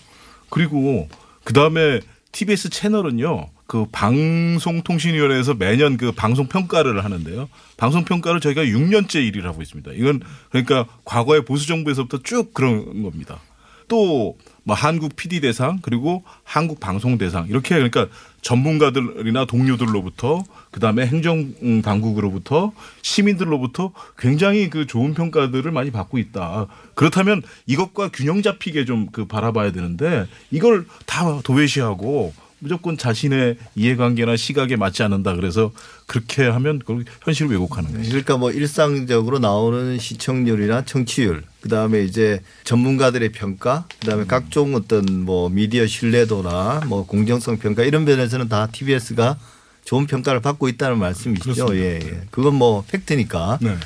그리고 0.48 1.06
그 1.44 1.52
다음에 1.52 2.00
TBS 2.32 2.70
채널은요. 2.70 3.50
그 3.66 3.84
방송통신위원회에서 3.92 5.52
매년 5.52 5.98
그 5.98 6.12
방송 6.12 6.46
평가를 6.46 7.04
하는데요. 7.04 7.50
방송 7.76 8.04
평가를 8.06 8.40
저희가 8.40 8.64
6년째 8.64 9.30
1위를 9.30 9.42
하고 9.42 9.60
있습니다. 9.60 9.92
이건 9.96 10.22
그러니까 10.48 10.86
과거의 11.04 11.44
보수 11.44 11.66
정부에서부터 11.66 12.22
쭉 12.22 12.54
그런 12.54 13.02
겁니다. 13.02 13.38
또 13.86 14.38
뭐 14.64 14.74
한국 14.76 15.16
PD 15.16 15.40
대상 15.40 15.80
그리고 15.82 16.22
한국 16.44 16.80
방송 16.80 17.18
대상 17.18 17.46
이렇게 17.48 17.74
그러니까 17.74 18.08
전문가들이나 18.42 19.44
동료들로부터 19.44 20.44
그다음에 20.70 21.06
행정 21.06 21.52
음, 21.62 21.82
당국으로부터 21.82 22.72
시민들로부터 23.02 23.92
굉장히 24.18 24.70
그 24.70 24.86
좋은 24.86 25.12
평가들을 25.12 25.70
많이 25.72 25.90
받고 25.90 26.16
있다. 26.18 26.66
그렇다면 26.94 27.42
이것과 27.66 28.10
균형 28.12 28.40
잡히게 28.42 28.84
좀 28.84 29.10
그 29.12 29.26
바라봐야 29.26 29.72
되는데 29.72 30.26
이걸 30.50 30.86
다 31.06 31.40
도외시하고 31.42 32.32
무조건 32.60 32.96
자신의 32.96 33.56
이해관계나 33.74 34.36
시각에 34.36 34.76
맞지 34.76 35.02
않는다. 35.02 35.34
그래서 35.34 35.72
그렇게 36.06 36.46
하면 36.46 36.78
그걸 36.78 37.04
현실을 37.22 37.50
왜곡하는 37.50 37.92
거죠. 37.92 38.08
그러니까 38.08 38.36
뭐 38.36 38.50
일상적으로 38.50 39.38
나오는 39.38 39.98
시청률이나 39.98 40.84
청취율, 40.84 41.42
그 41.60 41.68
다음에 41.68 42.02
이제 42.04 42.40
전문가들의 42.64 43.32
평가, 43.32 43.86
그 44.00 44.06
다음에 44.06 44.24
각종 44.26 44.74
어떤 44.74 45.24
뭐 45.24 45.48
미디어 45.48 45.86
신뢰도나 45.86 46.82
뭐 46.86 47.06
공정성 47.06 47.58
평가 47.58 47.82
이런 47.82 48.04
면에서는 48.04 48.48
다 48.48 48.68
TBS가 48.70 49.38
좋은 49.84 50.06
평가를 50.06 50.40
받고 50.40 50.68
있다는 50.68 50.98
말씀이시죠. 50.98 51.76
예, 51.76 52.00
예. 52.02 52.20
그건 52.30 52.54
뭐 52.54 52.84
팩트니까. 52.88 53.58
네. 53.60 53.76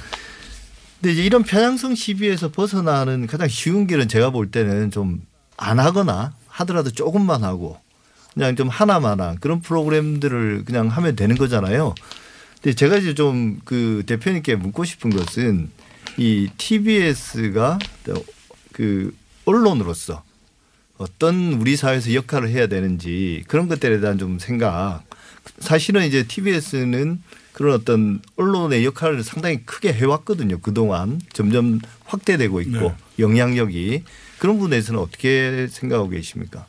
근데 1.00 1.12
이제 1.12 1.22
이런 1.24 1.42
편향성 1.42 1.94
시비에서 1.94 2.50
벗어나는 2.50 3.26
가장 3.26 3.48
쉬운 3.48 3.86
길은 3.86 4.08
제가 4.08 4.30
볼 4.30 4.50
때는 4.50 4.90
좀 4.90 5.22
안 5.56 5.78
하거나 5.78 6.34
하더라도 6.48 6.90
조금만 6.90 7.44
하고 7.44 7.78
그냥 8.34 8.56
좀 8.56 8.68
하나만한 8.68 9.38
그런 9.40 9.60
프로그램들을 9.60 10.64
그냥 10.64 10.88
하면 10.88 11.16
되는 11.16 11.36
거잖아요. 11.36 11.94
근데 12.60 12.74
제가 12.74 12.96
이제 12.96 13.14
좀 13.14 13.60
그 13.64 14.02
대표님께 14.06 14.56
묻고 14.56 14.84
싶은 14.84 15.10
것은 15.10 15.70
이 16.16 16.48
TBS가 16.56 17.78
그 18.72 19.14
언론으로서 19.44 20.22
어떤 20.96 21.54
우리 21.54 21.76
사회에서 21.76 22.14
역할을 22.14 22.48
해야 22.50 22.66
되는지 22.66 23.44
그런 23.48 23.68
것들에 23.68 24.00
대한 24.00 24.18
좀 24.18 24.38
생각. 24.38 25.02
사실은 25.58 26.06
이제 26.06 26.26
TBS는 26.26 27.22
그런 27.52 27.74
어떤 27.74 28.20
언론의 28.36 28.84
역할을 28.84 29.22
상당히 29.22 29.64
크게 29.64 29.92
해왔거든요. 29.92 30.58
그동안 30.60 31.20
점점 31.32 31.80
확대되고 32.06 32.60
있고 32.62 32.78
네. 32.78 32.94
영향력이 33.18 34.04
그런 34.38 34.56
부분에서는 34.56 35.00
어떻게 35.00 35.68
생각하고 35.70 36.08
계십니까? 36.08 36.66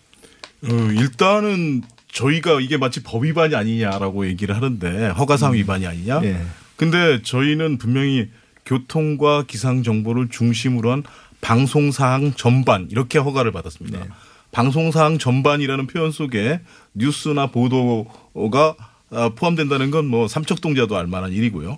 어, 0.70 0.92
일단은 0.92 1.82
저희가 2.12 2.60
이게 2.62 2.78
마치 2.78 3.04
법 3.04 3.24
위반이 3.24 3.56
아니냐라고 3.56 4.26
얘기를 4.28 4.56
하는데 4.56 5.08
허가사항 5.10 5.54
위반이 5.56 5.86
아니냐. 5.86 6.22
예. 6.24 6.42
근데 6.78 7.22
저희는 7.22 7.78
분명히 7.78 8.30
교통과 8.66 9.44
기상 9.44 9.84
정보를 9.84 10.30
중심으로 10.30 10.92
한 10.92 11.04
방송 11.42 11.92
사항 11.92 12.34
전반 12.34 12.88
이렇게 12.90 13.20
허가를 13.20 13.52
받았습니다. 13.52 14.00
네. 14.00 14.06
방송 14.52 14.92
사항 14.92 15.18
전반이라는 15.18 15.88
표현 15.88 16.12
속에 16.12 16.62
뉴스나 16.94 17.48
보도가 17.48 18.76
아, 19.12 19.30
포함된다는 19.36 19.92
건 19.92 20.06
뭐 20.08 20.28
삼척동자도 20.28 20.98
알 20.98 21.08
만한 21.08 21.32
일이고요. 21.32 21.78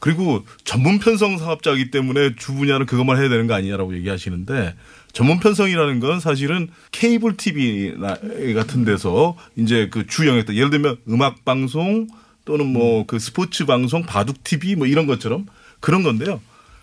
그리고 0.00 0.44
전문 0.64 0.98
편성 0.98 1.38
사업자이기 1.38 1.90
때문에 1.90 2.34
주 2.36 2.54
분야는 2.54 2.86
그것만 2.86 3.18
해야 3.18 3.28
되는 3.28 3.46
거 3.46 3.54
아니냐라고 3.54 3.94
얘기하시는데 3.94 4.74
전문 5.12 5.40
편성이라는 5.40 6.00
건 6.00 6.20
사실은 6.20 6.68
케이블 6.92 7.36
TV 7.36 7.94
같은 8.54 8.84
데서 8.84 9.36
이제 9.56 9.88
그 9.88 10.06
주 10.06 10.26
영역 10.26 10.54
예를 10.54 10.70
들면 10.70 10.96
음악 11.08 11.44
방송 11.44 12.06
또는 12.44 12.66
뭐 12.66 13.04
그 13.06 13.18
스포츠 13.18 13.66
방송 13.66 14.02
바둑 14.02 14.42
TV 14.42 14.74
뭐 14.74 14.86
이런 14.86 15.06
것처럼 15.06 15.46
그런 15.80 16.02
건데요. 16.02 16.40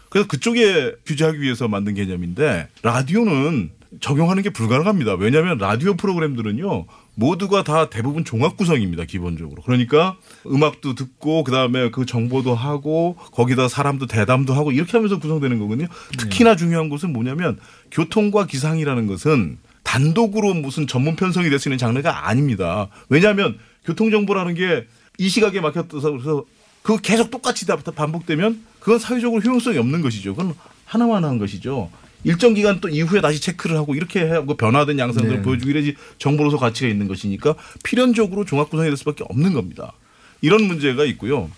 그래서 0.10 0.28
그쪽에 0.28 0.94
규제하기 1.06 1.42
위해서 1.42 1.68
만든 1.68 1.96
개념인데 1.96 2.68
라디오는 2.84 3.72
적용하는 4.00 4.44
게 4.44 4.50
불가능합니다. 4.52 5.16
왜냐하면 5.16 5.58
라디오 5.58 5.96
프로그램들은요 5.96 6.86
모두가 7.20 7.64
다 7.64 7.90
대부분 7.90 8.24
종합 8.24 8.58
구성입니다. 8.58 9.06
기본적으로. 9.06 9.62
그러니까 9.64 10.18
음악도 10.46 10.94
듣고 10.94 11.44
그다음에 11.44 11.90
그 11.90 12.06
정보도 12.06 12.54
하고 12.54 13.16
거기다 13.32 13.68
사람도 13.68 14.06
대담도 14.06 14.54
하고 14.54 14.72
이렇게 14.72 14.92
하면서 14.94 15.18
구성되는 15.20 15.58
거거든요. 15.60 15.88
특히나 16.18 16.56
중요한 16.56 16.90
것은 16.90 17.12
뭐냐면 17.14 17.58
교통과 17.92 18.46
기상이라는 18.46 19.08
것은 19.08 19.58
단독으로 19.84 20.54
무슨 20.54 20.86
전문 20.86 21.16
편성이 21.16 21.50
될 21.50 21.60
수 21.60 21.70
있는 21.70 21.78
장르가 21.78 22.28
아닙니다. 22.28 22.90
왜냐하면 23.10 23.58
교통 23.84 24.12
정보라는 24.12 24.54
게 24.54 24.86
이 25.18 25.30
시각에 25.30 25.60
막혔어서 25.62 26.12
그래서 26.12 26.46
그거 26.82 26.98
계속 27.02 27.32
똑같이 27.32 27.66
다 27.66 27.76
반복되면 27.78 28.64
그건 28.80 29.00
사회적으로 29.00 29.42
효용성이 29.42 29.78
없는 29.78 30.02
것이죠. 30.02 30.36
그건 30.36 30.54
하나만 30.86 31.26
한 31.26 31.38
것이죠. 31.38 31.90
일정 32.24 32.54
기간 32.54 32.80
또 32.82 32.90
이후에 32.90 33.22
다시 33.22 33.40
체크를 33.42 33.78
하고 33.78 33.96
이렇게 33.96 34.28
하고 34.28 34.58
변화된 34.58 34.98
양상들을 35.00 35.38
네. 35.38 35.42
보여주고 35.44 35.70
이래야지 35.70 35.96
정보로서 36.18 36.58
가치가 36.58 36.90
있는 36.90 37.08
것이니까 37.08 37.56
필연적으로 37.84 38.44
종합 38.46 38.70
구성이 38.70 38.90
될 38.90 38.98
수밖에 38.98 39.24
없는 39.30 39.54
겁니다. 39.54 39.94
이런 40.42 40.64
문제가 40.66 41.06
있고요. 41.06 41.50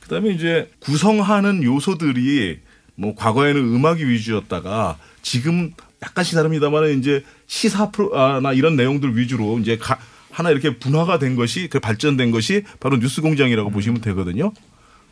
그다음에 0.00 0.30
이제 0.30 0.70
구성하는 0.80 1.62
요소들이 1.62 2.58
뭐 2.94 3.14
과거에는 3.14 3.60
음악이 3.60 4.04
위주였다가 4.06 4.98
지금 5.22 5.72
약간씩 6.02 6.34
다릅니다만 6.34 6.98
이제 6.98 7.24
시사 7.46 7.90
프로나 7.90 8.52
이런 8.52 8.76
내용들 8.76 9.16
위주로 9.16 9.58
이제 9.60 9.78
가- 9.78 9.98
하나 10.30 10.50
이렇게 10.50 10.78
분화가 10.78 11.18
된 11.18 11.36
것이 11.36 11.68
그 11.68 11.78
발전된 11.78 12.30
것이 12.32 12.64
바로 12.80 12.96
뉴스 12.98 13.20
공장이라고 13.22 13.70
보시면 13.70 14.00
되거든요. 14.00 14.52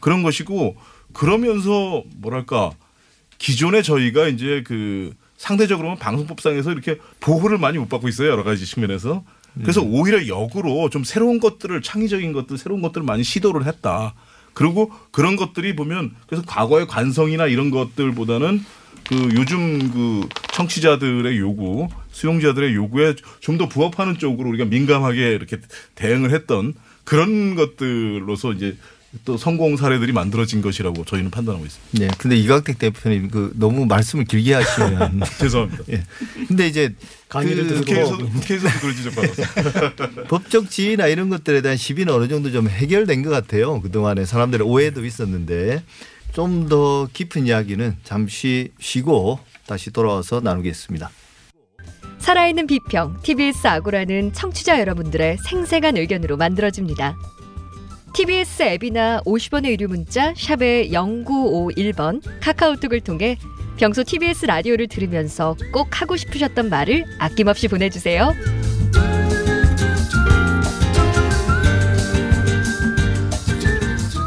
그런 0.01 0.23
것이고 0.23 0.77
그러면서 1.13 2.03
뭐랄까 2.17 2.73
기존에 3.41 3.83
저희가 3.83 4.29
이제 4.29 4.63
그 4.65 5.13
상대적으로 5.37 5.97
방송법상에서 5.97 6.71
이렇게 6.71 6.99
보호를 7.19 7.59
많이 7.59 7.79
못 7.79 7.89
받고 7.89 8.07
있어요 8.09 8.29
여러 8.31 8.45
가지 8.45 8.65
측면에서. 8.67 9.25
그래서 9.63 9.81
오히려 9.81 10.29
역으로 10.29 10.91
좀 10.91 11.03
새로운 11.03 11.41
것들을 11.41 11.83
창의적인 11.83 12.33
것들 12.33 12.57
새로운 12.57 12.83
것들을 12.83 13.05
많이 13.05 13.25
시도를 13.25 13.67
했다. 13.67 14.15
그리고 14.53 14.93
그런 15.11 15.35
것들이 15.35 15.75
보면 15.75 16.15
그래서 16.29 16.45
과거의 16.47 16.87
관성이나 16.87 17.47
이런 17.47 17.71
것들보다는 17.71 18.65
그 19.09 19.17
요즘 19.35 19.91
그 19.91 20.29
청취자들의 20.53 21.39
요구 21.39 21.89
수용자들의 22.13 22.75
요구에 22.75 23.15
좀 23.41 23.59
더 23.59 23.69
부합하는 23.69 24.19
쪽으로 24.19 24.51
우리가 24.51 24.67
민감하게 24.67 25.33
이렇게 25.33 25.59
대응을 25.95 26.33
했던 26.33 26.75
그런 27.05 27.55
것들로서 27.57 28.53
이제 28.53 28.77
또 29.25 29.37
성공 29.37 29.77
사례들이 29.77 30.13
만들어진 30.13 30.63
것이라고 30.63 31.05
저희는 31.05 31.31
판단하고 31.31 31.67
있습니다. 31.67 31.99
네. 31.99 32.11
근데 32.19 32.37
이광택 32.37 32.79
대표님 32.79 33.29
그 33.29 33.53
너무 33.57 33.85
말씀을 33.87 34.25
길게 34.25 34.55
하시면 34.55 35.23
죄송합니다. 35.39 35.85
예. 35.91 36.05
근데 36.47 36.69
이제 36.69 36.95
강의를 37.29 37.67
그 37.67 37.75
국회에서도 37.81 38.29
그런 38.81 38.97
지적 38.97 39.15
받았어요. 39.15 40.27
법적 40.29 40.71
지위나 40.71 41.07
이런 41.09 41.29
것들에 41.29 41.61
대한 41.61 41.77
시비는 41.77 42.13
어느 42.13 42.29
정도 42.29 42.53
좀 42.53 42.69
해결된 42.69 43.23
것 43.23 43.31
같아요. 43.31 43.81
그 43.81 43.91
동안에 43.91 44.25
사람들의 44.25 44.67
오해도 44.67 45.05
있었는데 45.05 45.83
좀 46.33 46.69
더 46.69 47.09
깊은 47.13 47.47
이야기는 47.47 47.97
잠시 48.05 48.71
쉬고 48.79 49.41
다시 49.67 49.91
돌아와서 49.91 50.41
나누겠습니다. 50.41 51.11
살아있는 52.19 52.67
비평 52.67 53.21
TBS 53.23 53.67
아고라는 53.67 54.33
청취자 54.33 54.79
여러분들의 54.79 55.39
생생한 55.39 55.97
의견으로 55.97 56.37
만들어집니다. 56.37 57.17
TBS 58.13 58.63
앱이나 58.63 59.21
50원의 59.25 59.71
유료 59.71 59.89
문자 59.89 60.35
샵의 60.37 60.91
0951번 60.91 62.21
카카오톡을 62.41 63.01
통해 63.01 63.39
평소 63.77 64.03
TBS 64.03 64.47
라디오를 64.47 64.89
들으면서 64.89 65.57
꼭 65.73 66.01
하고 66.01 66.17
싶으셨던 66.17 66.69
말을 66.69 67.05
아낌없이 67.19 67.69
보내주세요. 67.69 68.35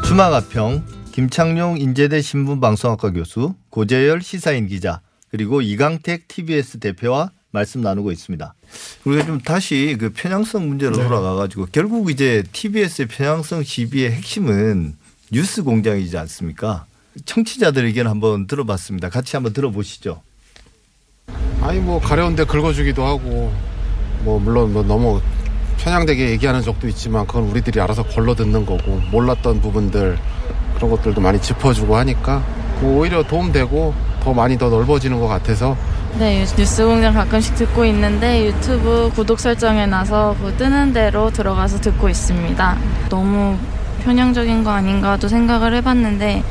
주마가평 0.07 0.85
김창룡 1.11 1.77
인제대 1.79 2.21
신문방송학과 2.21 3.11
교수 3.11 3.53
고재열 3.69 4.21
시사인 4.21 4.67
기자 4.67 5.01
그리고 5.29 5.61
이강택 5.61 6.27
TBS 6.27 6.79
대표와 6.79 7.31
말씀 7.51 7.81
나누고 7.81 8.11
있습니다. 8.11 8.55
우리가 9.05 9.25
좀 9.25 9.39
다시 9.39 9.95
그 9.99 10.11
편향성 10.13 10.67
문제로 10.67 10.95
네. 10.95 11.03
돌아가 11.03 11.35
가지고 11.35 11.67
결국 11.71 12.09
이제 12.09 12.43
TBS의 12.51 13.07
편향성 13.07 13.63
시비의 13.63 14.11
핵심은 14.11 14.95
뉴스 15.31 15.63
공장이지 15.63 16.17
않습니까? 16.17 16.85
청취자들 17.25 17.85
의견 17.85 18.07
한번 18.07 18.47
들어봤습니다. 18.47 19.09
같이 19.09 19.35
한번 19.35 19.53
들어보시죠. 19.53 20.21
아니 21.61 21.79
뭐 21.79 21.99
가려운데 21.99 22.43
긁어주기도 22.45 23.05
하고 23.05 23.53
뭐 24.23 24.39
물론 24.39 24.73
뭐 24.73 24.83
너무 24.83 25.21
편향되게 25.77 26.29
얘기하는 26.31 26.61
적도 26.61 26.87
있지만 26.87 27.27
그건 27.27 27.43
우리들이 27.43 27.79
알아서 27.79 28.03
걸러 28.03 28.35
듣는 28.35 28.65
거고 28.65 29.01
몰랐던 29.11 29.61
부분들 29.61 30.17
그런 30.75 30.91
것들도 30.91 31.19
많이 31.21 31.41
짚어주고 31.41 31.95
하니까 31.97 32.39
뭐 32.79 32.99
오히려 32.99 33.23
도움되고 33.23 33.93
더 34.21 34.33
많이 34.33 34.57
더 34.57 34.69
넓어지는 34.69 35.19
것 35.19 35.27
같아서 35.27 35.77
네, 36.19 36.45
뉴스 36.55 36.85
공장 36.85 37.11
가끔씩 37.15 37.55
듣고 37.55 37.83
있는데 37.85 38.45
유튜브 38.45 39.11
구독 39.15 39.39
설정해 39.39 39.87
놔서 39.87 40.35
그 40.39 40.53
뜨는 40.57 40.93
대로 40.93 41.31
들어가서 41.31 41.81
듣고 41.81 42.07
있습니다. 42.07 42.77
너무 43.09 43.57
편향적인 44.03 44.63
거 44.63 44.69
아닌가도 44.69 45.27
생각을 45.27 45.73
해봤는데 45.73 46.43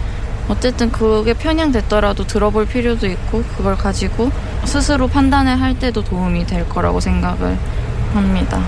어쨌든 0.48 0.90
그게 0.90 1.32
편향됐더라도 1.32 2.26
들어볼 2.26 2.66
필요도 2.66 3.06
있고 3.06 3.44
그걸 3.56 3.76
가지고 3.76 4.32
스스로 4.64 5.06
판단을 5.06 5.60
할 5.60 5.78
때도 5.78 6.02
도움이 6.02 6.44
될 6.46 6.68
거라고 6.68 6.98
생각을 6.98 7.56
합니다. 8.14 8.60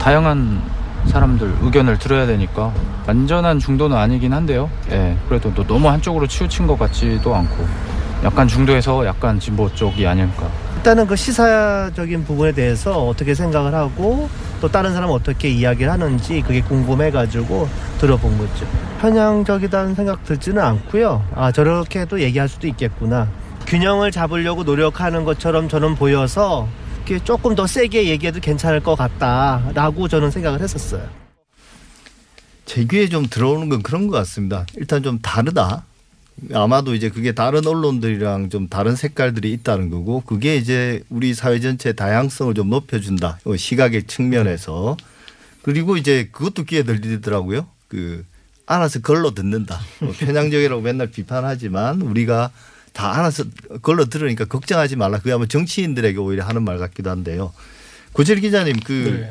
다양한 0.00 0.60
사람들 1.06 1.54
의견을 1.62 2.00
들어야 2.00 2.26
되니까 2.26 2.72
완전한 3.06 3.60
중도는 3.60 3.96
아니긴 3.96 4.32
한데요. 4.32 4.68
예, 4.90 5.16
그래도 5.28 5.54
또 5.54 5.64
너무 5.64 5.88
한쪽으로 5.88 6.26
치우친 6.26 6.66
것 6.66 6.76
같지도 6.76 7.32
않고 7.32 7.91
약간 8.24 8.46
중도에서 8.46 9.04
약간 9.04 9.38
진보 9.40 9.72
쪽이 9.74 10.06
아닐까. 10.06 10.48
일단은 10.76 11.06
그 11.06 11.16
시사적인 11.16 12.24
부분에 12.24 12.52
대해서 12.52 13.06
어떻게 13.06 13.34
생각을 13.34 13.74
하고 13.74 14.28
또 14.60 14.68
다른 14.68 14.92
사람은 14.92 15.14
어떻게 15.14 15.48
이야기를 15.48 15.90
하는지 15.90 16.40
그게 16.40 16.60
궁금해가지고 16.62 17.68
들어본 17.98 18.38
거죠. 18.38 18.66
편향적이다는 19.00 19.94
생각 19.94 20.24
들지는 20.24 20.62
않고요. 20.62 21.24
아 21.34 21.50
저렇게 21.50 22.04
도 22.04 22.20
얘기할 22.20 22.48
수도 22.48 22.66
있겠구나. 22.68 23.28
균형을 23.66 24.10
잡으려고 24.10 24.62
노력하는 24.64 25.24
것처럼 25.24 25.68
저는 25.68 25.94
보여서 25.94 26.68
이렇게 27.06 27.24
조금 27.24 27.54
더 27.54 27.66
세게 27.66 28.08
얘기해도 28.08 28.40
괜찮을 28.40 28.80
것 28.80 28.94
같다라고 28.94 30.06
저는 30.08 30.30
생각을 30.30 30.60
했었어요. 30.60 31.02
제 32.64 32.84
귀에 32.84 33.08
좀 33.08 33.26
들어오는 33.26 33.68
건 33.68 33.82
그런 33.82 34.06
것 34.06 34.16
같습니다. 34.18 34.64
일단 34.76 35.02
좀 35.02 35.18
다르다. 35.18 35.84
아마도 36.52 36.94
이제 36.94 37.08
그게 37.08 37.32
다른 37.32 37.66
언론들이랑 37.66 38.50
좀 38.50 38.68
다른 38.68 38.96
색깔들이 38.96 39.52
있다는 39.52 39.90
거고 39.90 40.22
그게 40.22 40.56
이제 40.56 41.02
우리 41.08 41.34
사회 41.34 41.60
전체의 41.60 41.94
다양성을 41.94 42.54
좀 42.54 42.70
높여준다. 42.70 43.38
어, 43.44 43.56
시각의 43.56 44.04
측면에서. 44.04 44.96
그리고 45.62 45.96
이제 45.96 46.28
그것도 46.32 46.64
귀에 46.64 46.82
들리더라고요. 46.82 47.66
그 47.88 48.24
알아서 48.66 49.00
걸러 49.00 49.34
듣는다. 49.34 49.80
뭐 50.00 50.12
편향적이라고 50.18 50.82
맨날 50.82 51.08
비판하지만 51.08 52.02
우리가 52.02 52.50
다 52.92 53.18
알아서 53.18 53.44
걸러 53.82 54.06
들으니까 54.06 54.44
걱정하지 54.44 54.96
말라. 54.96 55.18
그게 55.18 55.32
아마 55.32 55.46
정치인들에게 55.46 56.18
오히려 56.18 56.44
하는 56.44 56.62
말 56.62 56.78
같기도 56.78 57.10
한데요. 57.10 57.52
고철 58.12 58.40
기자님 58.40 58.80
그 58.80 59.28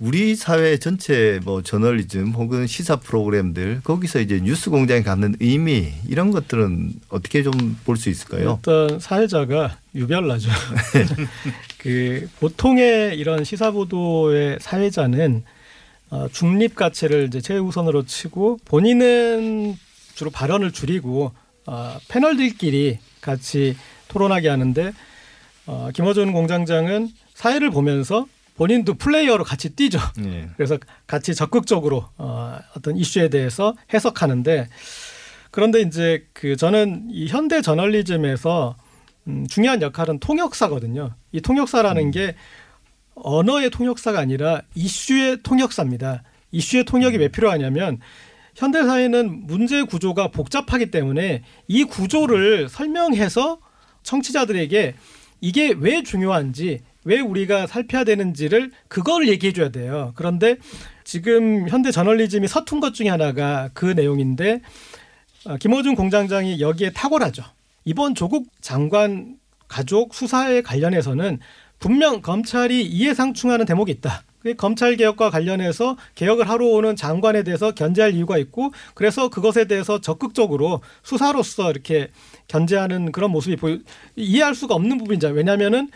우리 0.00 0.34
사회 0.34 0.78
전체 0.78 1.40
뭐 1.44 1.62
저널리즘 1.62 2.32
혹은 2.32 2.66
시사 2.66 2.96
프로그램들 2.96 3.82
거기서 3.84 4.20
이제 4.20 4.40
뉴스 4.42 4.70
공장이 4.70 5.02
갖는 5.02 5.34
의미 5.40 5.92
이런 6.08 6.30
것들은 6.30 6.94
어떻게 7.10 7.42
좀 7.42 7.52
볼 7.84 7.96
수 7.98 8.08
있을까요? 8.08 8.58
일단 8.64 8.98
사회자가 8.98 9.76
유별나죠. 9.94 10.48
그 11.78 12.28
보통의 12.40 13.18
이런 13.18 13.44
시사 13.44 13.72
보도의 13.72 14.56
사회자는 14.60 15.44
어, 16.08 16.28
중립 16.32 16.74
가치를 16.76 17.26
이제 17.26 17.40
최우선으로 17.42 18.04
치고 18.06 18.58
본인은 18.64 19.76
주로 20.14 20.30
발언을 20.30 20.72
줄이고 20.72 21.32
어, 21.66 21.98
패널들끼리 22.08 22.98
같이 23.20 23.76
토론하게 24.08 24.48
하는데 24.48 24.92
어, 25.66 25.90
김어준 25.92 26.32
공장장은 26.32 27.10
사회를 27.34 27.70
보면서 27.70 28.26
본인도 28.60 28.92
플레이어로 28.94 29.42
같이 29.42 29.74
뛰죠. 29.74 29.98
네. 30.18 30.50
그래서 30.54 30.76
같이 31.06 31.34
적극적으로 31.34 32.04
어, 32.18 32.58
어떤 32.76 32.94
이슈에 32.94 33.30
대해서 33.30 33.74
해석하는데 33.94 34.68
그런데 35.50 35.80
이제 35.80 36.26
그 36.34 36.56
저는 36.56 37.08
이 37.10 37.26
현대 37.26 37.62
저널리즘에서 37.62 38.76
음, 39.28 39.46
중요한 39.48 39.80
역할은 39.80 40.20
통역사거든요. 40.20 41.14
이 41.32 41.40
통역사라는 41.40 42.10
게 42.10 42.36
언어의 43.14 43.70
통역사가 43.70 44.20
아니라 44.20 44.60
이슈의 44.74 45.38
통역사입니다. 45.42 46.22
이슈의 46.52 46.84
통역이 46.84 47.16
왜 47.16 47.28
필요하냐면 47.28 47.98
현대 48.54 48.82
사회는 48.82 49.46
문제 49.46 49.82
구조가 49.84 50.32
복잡하기 50.32 50.90
때문에 50.90 51.44
이 51.66 51.84
구조를 51.84 52.68
설명해서 52.68 53.58
청취자들에게 54.02 54.96
이게 55.40 55.74
왜 55.78 56.02
중요한지 56.02 56.80
왜 57.04 57.20
우리가 57.20 57.66
살펴야 57.66 58.04
되는지를 58.04 58.70
그거를 58.88 59.28
얘기해 59.28 59.52
줘야 59.52 59.70
돼요. 59.70 60.12
그런데 60.16 60.56
지금 61.04 61.68
현대 61.68 61.90
저널리즘이 61.90 62.46
서툰 62.46 62.80
것 62.80 62.94
중에 62.94 63.08
하나가 63.08 63.70
그 63.74 63.86
내용인데 63.86 64.60
어, 65.46 65.56
김어준 65.56 65.94
공장장이 65.94 66.60
여기에 66.60 66.92
탁월하죠. 66.92 67.42
이번 67.84 68.14
조국 68.14 68.46
장관 68.60 69.36
가족 69.68 70.14
수사에 70.14 70.60
관련해서는 70.60 71.38
분명 71.78 72.20
검찰이 72.20 72.84
이해상충하는 72.84 73.64
대목이 73.64 73.90
있다. 73.92 74.22
검찰 74.56 74.96
개혁과 74.96 75.30
관련해서 75.30 75.96
개혁을 76.14 76.48
하러 76.48 76.66
오는 76.66 76.96
장관에 76.96 77.42
대해서 77.42 77.72
견제할 77.72 78.14
이유가 78.14 78.38
있고 78.38 78.72
그래서 78.94 79.28
그것에 79.28 79.66
대해서 79.66 80.00
적극적으로 80.00 80.80
수사로서 81.02 81.70
이렇게 81.70 82.08
견제하는 82.48 83.12
그런 83.12 83.30
모습이 83.32 83.56
보여 83.56 83.78
이해할 84.16 84.54
수가 84.54 84.74
없는 84.74 84.98
부분이죠. 84.98 85.28
왜냐하면은 85.28 85.90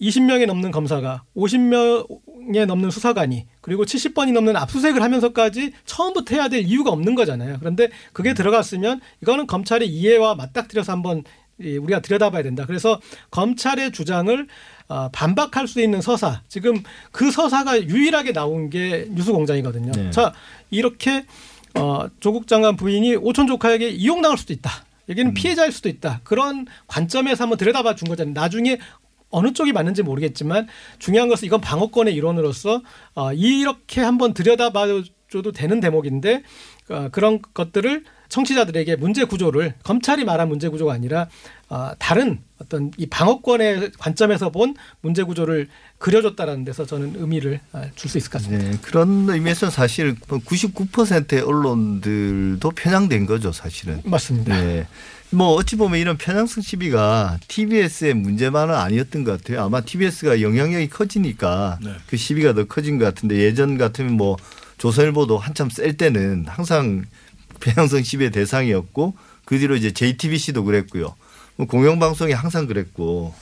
20명이 0.00 0.46
넘는 0.46 0.70
검사가 0.70 1.22
50명에 1.36 2.66
넘는 2.66 2.90
수사관이 2.90 3.46
그리고 3.60 3.84
70번이 3.84 4.32
넘는 4.32 4.56
압수수색을 4.56 5.02
하면서까지 5.02 5.72
처음부터 5.86 6.34
해야 6.34 6.48
될 6.48 6.62
이유가 6.62 6.90
없는 6.90 7.14
거잖아요. 7.14 7.56
그런데 7.60 7.88
그게 8.12 8.34
들어갔으면 8.34 9.00
이거는 9.22 9.46
검찰의 9.46 9.88
이해와 9.88 10.34
맞닥뜨려서 10.34 10.92
한번 10.92 11.22
이 11.60 11.76
우리가 11.76 12.00
들여다봐야 12.00 12.42
된다. 12.42 12.64
그래서 12.66 13.00
검찰의 13.30 13.92
주장을 13.92 14.46
어, 14.88 15.08
반박할 15.12 15.68
수 15.68 15.80
있는 15.80 16.00
서사. 16.00 16.42
지금 16.48 16.82
그 17.12 17.30
서사가 17.30 17.84
유일하게 17.84 18.32
나온 18.32 18.70
게 18.70 19.06
뉴스공장이거든요. 19.10 19.92
네. 19.92 20.10
자 20.10 20.32
이렇게 20.70 21.24
어, 21.76 22.06
조국 22.20 22.48
장관 22.48 22.76
부인이 22.76 23.16
오촌 23.16 23.46
조카에게 23.46 23.88
이용당할 23.88 24.36
수도 24.36 24.52
있다. 24.52 24.70
여기는 25.08 25.34
피해자일 25.34 25.70
수도 25.70 25.88
있다. 25.88 26.20
그런 26.24 26.66
관점에서 26.86 27.44
한번 27.44 27.58
들여다봐 27.58 27.94
준 27.94 28.08
거잖아요. 28.08 28.32
나중에 28.34 28.78
어느 29.34 29.52
쪽이 29.52 29.72
맞는지 29.72 30.02
모르겠지만 30.02 30.68
중요한 30.98 31.28
것은 31.28 31.46
이건 31.46 31.60
방어권의 31.60 32.14
일원으로서 32.14 32.82
어, 33.14 33.32
이렇게 33.32 34.00
한번 34.00 34.32
들여다봐줘도 34.32 35.52
되는 35.52 35.80
대목인데 35.80 36.42
어, 36.90 37.08
그런 37.10 37.40
것들을 37.54 38.04
청취자들에게 38.28 38.96
문제 38.96 39.24
구조를 39.24 39.74
검찰이 39.84 40.24
말한 40.24 40.48
문제 40.48 40.68
구조가 40.68 40.92
아니라 40.92 41.28
어, 41.68 41.92
다른 41.98 42.40
어떤 42.58 42.90
이 42.96 43.06
방어권의 43.06 43.92
관점에서 43.98 44.50
본 44.50 44.74
문제 45.00 45.22
구조를 45.22 45.68
그려줬다라는 45.98 46.64
데서 46.64 46.84
저는 46.86 47.14
의미를 47.16 47.60
아, 47.72 47.86
줄수 47.94 48.18
있을 48.18 48.30
것 48.30 48.42
같습니다. 48.42 48.70
네, 48.70 48.78
그런 48.82 49.28
의미에서 49.28 49.70
사실 49.70 50.14
99%의 50.14 51.40
언론들도 51.40 52.70
편향된 52.70 53.26
거죠, 53.26 53.52
사실은. 53.52 54.00
맞습니다. 54.04 54.60
네. 54.60 54.86
뭐 55.34 55.48
어찌 55.54 55.76
보면 55.76 55.98
이런 55.98 56.16
편향성 56.16 56.62
시비가 56.62 57.38
TBS의 57.48 58.14
문제만은 58.14 58.74
아니었던 58.74 59.24
것 59.24 59.42
같아요. 59.42 59.64
아마 59.64 59.80
TBS가 59.80 60.40
영향력이 60.40 60.88
커지니까 60.88 61.78
그 62.06 62.16
시비가 62.16 62.54
더 62.54 62.64
커진 62.64 62.98
것 62.98 63.04
같은데 63.04 63.36
예전 63.38 63.76
같으면 63.76 64.12
뭐 64.12 64.36
조선일보도 64.78 65.38
한참 65.38 65.70
셀 65.70 65.96
때는 65.96 66.46
항상 66.46 67.04
편향성 67.60 68.02
시비의 68.02 68.30
대상이었고 68.30 69.14
그 69.44 69.58
뒤로 69.58 69.76
이제 69.76 69.92
JTBC도 69.92 70.64
그랬고요. 70.64 71.14
뭐 71.56 71.66
공영방송이 71.66 72.32
항상 72.32 72.66
그랬고 72.66 73.34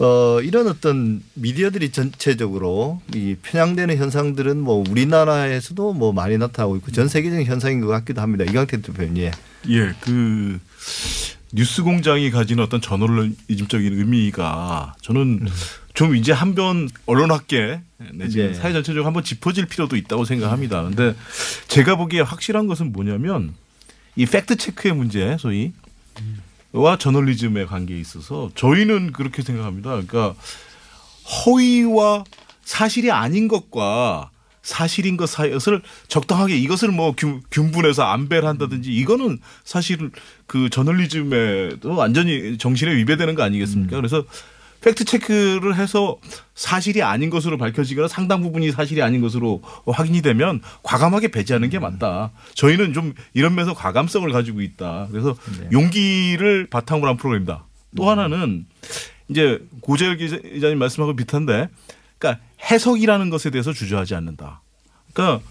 어, 0.00 0.40
이런 0.40 0.66
어떤 0.66 1.22
미디어들이 1.34 1.90
전체적으로 1.90 3.02
이 3.14 3.36
편향되는 3.42 3.98
현상들은 3.98 4.58
뭐 4.58 4.82
우리나라에서도 4.88 5.92
뭐 5.92 6.12
많이 6.12 6.38
나타나고 6.38 6.76
있고 6.76 6.90
전 6.90 7.06
세계적인 7.06 7.44
현상인 7.44 7.82
것 7.82 7.88
같기도 7.88 8.22
합니다. 8.22 8.44
이강태 8.44 8.80
대표님. 8.80 9.18
예. 9.18 9.30
예, 9.68 9.94
그 10.00 10.58
뉴스 11.52 11.82
공장이 11.82 12.30
가지는 12.30 12.64
어떤 12.64 12.80
저널리즘적인 12.80 13.98
의미가 13.98 14.94
저는 15.02 15.46
좀 15.92 16.16
이제 16.16 16.32
한번 16.32 16.88
언론학계 17.04 17.82
내지 18.14 18.38
네. 18.38 18.54
사회 18.54 18.72
전체적으로 18.72 19.04
한번 19.04 19.22
짚어질 19.22 19.66
필요도 19.66 19.96
있다고 19.96 20.24
생각합니다. 20.24 20.82
근데 20.82 21.14
제가 21.68 21.96
보기에 21.96 22.22
확실한 22.22 22.68
것은 22.68 22.92
뭐냐면 22.92 23.52
이 24.16 24.24
팩트 24.24 24.56
체크의 24.56 24.94
문제 24.94 25.36
소위 25.38 25.72
와 26.72 26.96
저널리즘의 26.96 27.66
관계에 27.66 27.98
있어서 27.98 28.50
저희는 28.54 29.12
그렇게 29.12 29.42
생각합니다. 29.42 29.90
그러니까 29.90 30.34
허위와 31.44 32.24
사실이 32.62 33.10
아닌 33.10 33.48
것과 33.48 34.30
사실인 34.62 35.16
것 35.16 35.28
사이를 35.28 35.82
적당하게 36.06 36.56
이것을 36.56 36.90
뭐 36.90 37.14
균, 37.16 37.42
균분해서 37.50 38.02
안배를 38.04 38.46
한다든지 38.46 38.92
이거는 38.92 39.38
사실 39.64 40.10
그 40.46 40.68
저널리즘에도 40.68 41.94
완전히 41.94 42.58
정신에 42.58 42.94
위배되는 42.96 43.34
거 43.34 43.42
아니겠습니까? 43.42 43.96
그래서 43.96 44.24
팩트 44.82 45.04
체크를 45.04 45.76
해서 45.76 46.16
사실이 46.54 47.02
아닌 47.02 47.30
것으로 47.30 47.58
밝혀지거나 47.58 48.08
상당 48.08 48.40
부분이 48.42 48.72
사실이 48.72 49.02
아닌 49.02 49.20
것으로 49.20 49.62
확인이 49.86 50.22
되면 50.22 50.60
과감하게 50.82 51.28
배제하는 51.28 51.68
게 51.68 51.78
맞다. 51.78 52.30
저희는 52.54 52.92
좀 52.92 53.14
이런 53.34 53.54
면에서 53.54 53.74
과감성을 53.74 54.30
가지고 54.32 54.60
있다. 54.62 55.08
그래서 55.10 55.36
용기를 55.72 56.68
바탕으로 56.68 57.08
한 57.08 57.16
프로그램이다. 57.16 57.64
또 57.96 58.08
하나는 58.08 58.66
이제 59.28 59.60
고재열 59.80 60.16
기자님 60.16 60.78
말씀하고 60.78 61.14
비슷한데 61.14 61.68
그러니까 62.18 62.42
해석이라는 62.70 63.30
것에 63.30 63.50
대해서 63.50 63.72
주저하지 63.72 64.14
않는다. 64.14 64.62
그러니까 65.12 65.44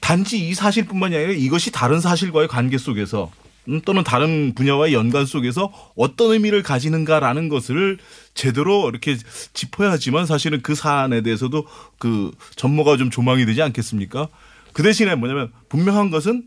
단지 0.00 0.48
이 0.48 0.54
사실뿐만이 0.54 1.14
아니라 1.14 1.32
이것이 1.32 1.70
다른 1.70 2.00
사실과의 2.00 2.48
관계 2.48 2.78
속에서 2.78 3.30
음, 3.34 3.41
또는 3.84 4.02
다른 4.02 4.54
분야와의 4.54 4.92
연관 4.92 5.24
속에서 5.24 5.72
어떤 5.96 6.32
의미를 6.32 6.62
가지는가라는 6.62 7.48
것을 7.48 7.98
제대로 8.34 8.88
이렇게 8.88 9.16
짚어야 9.52 9.92
하지만 9.92 10.26
사실은 10.26 10.62
그 10.62 10.74
사안에 10.74 11.20
대해서도 11.20 11.66
그 11.98 12.32
전모가 12.56 12.96
좀 12.96 13.10
조망이 13.10 13.46
되지 13.46 13.62
않겠습니까? 13.62 14.28
그 14.72 14.82
대신에 14.82 15.14
뭐냐면 15.14 15.52
분명한 15.68 16.10
것은 16.10 16.46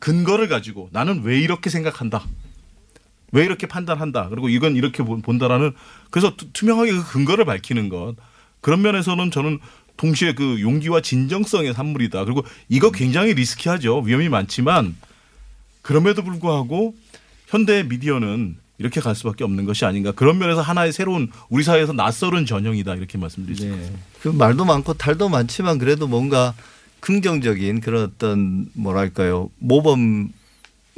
근거를 0.00 0.48
가지고 0.48 0.88
나는 0.92 1.22
왜 1.22 1.38
이렇게 1.40 1.70
생각한다. 1.70 2.24
왜 3.32 3.44
이렇게 3.44 3.66
판단한다. 3.66 4.28
그리고 4.28 4.48
이건 4.48 4.76
이렇게 4.76 5.02
본- 5.02 5.22
본다라는 5.22 5.72
그래서 6.10 6.36
투- 6.36 6.50
투명하게 6.52 6.92
그 6.92 7.06
근거를 7.12 7.44
밝히는 7.44 7.88
것. 7.88 8.14
그런 8.60 8.82
면에서는 8.82 9.30
저는 9.30 9.58
동시에 9.96 10.34
그 10.34 10.60
용기와 10.60 11.00
진정성의 11.00 11.74
산물이다. 11.74 12.24
그리고 12.24 12.44
이거 12.68 12.90
굉장히 12.90 13.34
risky하죠. 13.34 14.00
위험이 14.00 14.28
많지만 14.28 14.96
그럼에도 15.86 16.24
불구하고 16.24 16.94
현대 17.46 17.84
미디어는 17.84 18.56
이렇게 18.78 19.00
갈 19.00 19.14
수밖에 19.14 19.44
없는 19.44 19.64
것이 19.64 19.84
아닌가. 19.84 20.10
그런 20.10 20.36
면에서 20.38 20.60
하나의 20.60 20.92
새로운 20.92 21.30
우리 21.48 21.62
사회에서 21.62 21.92
낯설은 21.92 22.44
전형이다. 22.44 22.96
이렇게 22.96 23.16
말씀드릴 23.16 23.56
수 23.56 23.66
있습니다. 23.66 23.98
그 24.20 24.28
말도 24.28 24.64
많고 24.64 24.94
탈도 24.94 25.28
많지만 25.28 25.78
그래도 25.78 26.08
뭔가 26.08 26.54
긍정적인 27.00 27.80
그런 27.80 28.02
어떤 28.02 28.66
뭐랄까요 28.74 29.48
모범 29.58 30.30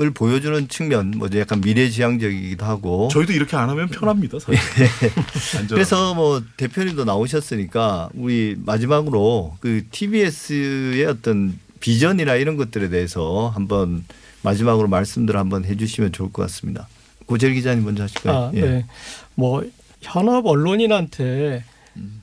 을 0.00 0.12
보여주는 0.12 0.68
측면, 0.68 1.10
뭐 1.16 1.28
약간 1.34 1.60
미래지향적이기도 1.60 2.64
하고. 2.64 3.08
저희도 3.10 3.32
이렇게 3.32 3.56
안 3.56 3.68
하면 3.68 3.88
편합니다. 3.88 4.38
사실. 4.38 4.54
안전하고. 5.58 5.74
그래서 5.74 6.14
뭐 6.14 6.40
대표님도 6.56 7.04
나오셨으니까 7.04 8.08
우리 8.14 8.54
마지막으로 8.64 9.56
그 9.58 9.82
TBS의 9.90 11.04
어떤 11.04 11.58
비전이나 11.80 12.36
이런 12.36 12.56
것들에 12.56 12.90
대해서 12.90 13.50
한번 13.52 14.04
마지막으로 14.48 14.88
말씀들 14.88 15.36
한번 15.36 15.64
해주시면 15.64 16.12
좋을 16.12 16.32
것 16.32 16.42
같습니다. 16.42 16.88
고재일 17.26 17.54
기자님 17.54 17.84
먼저 17.84 18.04
하실까요? 18.04 18.34
아, 18.34 18.50
예. 18.54 18.60
네. 18.60 18.86
뭐 19.34 19.62
현업 20.00 20.46
언론인한테 20.46 21.64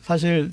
사실 0.01 0.51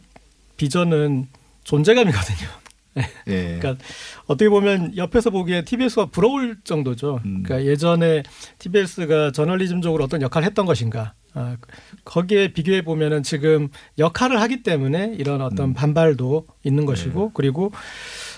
비전은 0.59 1.29
존재감이거든요. 1.65 2.49
예. 3.29 3.59
그러니까 3.59 3.83
어떻게 4.27 4.51
보면 4.51 4.99
옆에서 4.99 5.31
보기에 5.31 5.65
TBS가 5.65 6.07
부러울 6.07 6.59
정도죠. 6.63 7.21
그러니까 7.23 7.65
예전에 7.65 8.23
TBS가 8.59 9.33
저널리즘적으로 9.33 10.05
어떤 10.05 10.21
역할을 10.21 10.45
했던 10.47 10.67
것인가. 10.67 11.15
아, 11.33 11.57
거기에 12.05 12.53
비교해 12.53 12.83
보면은 12.83 13.23
지금 13.23 13.69
역할을 13.99 14.39
하기 14.43 14.63
때문에 14.63 15.15
이런 15.19 15.41
어떤 15.41 15.73
반발도 15.73 16.47
있는 16.65 16.85
것이고 16.85 17.31
그리고 17.33 17.73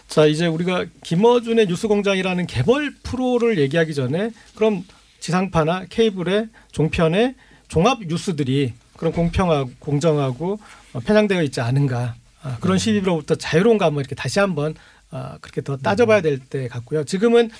자 0.09 0.27
이제 0.27 0.47
우리가 0.47 0.87
김어준의 1.03 1.67
뉴스공장이라는 1.67 2.47
개벌 2.47 2.95
프로를 3.03 3.59
얘기하기 3.59 3.95
전에 3.95 4.31
그럼 4.55 4.85
지상파나 5.21 5.87
케이블의 5.89 6.49
종편의 6.73 7.35
종합 7.69 8.01
뉴스들이 8.07 8.75
그런 8.97 9.13
공평하고 9.13 9.71
공정하고 9.79 10.59
어, 10.93 11.01
편향되어 11.01 11.43
있지 11.43 11.61
않은가. 11.61 12.15
아, 12.43 12.59
그런 12.61 12.79
시비로부터 12.79 13.35
자유로운가 13.37 13.87
한번 13.87 14.03
이렇게 14.03 14.15
다시 14.15 14.39
한번 14.39 14.75
아, 15.11 15.39
그렇게 15.41 15.63
더 15.63 15.77
따져봐야 15.77 16.21
될 16.21 16.39
때 16.39 16.69
같고요. 16.69 17.05
지금은 17.05 17.51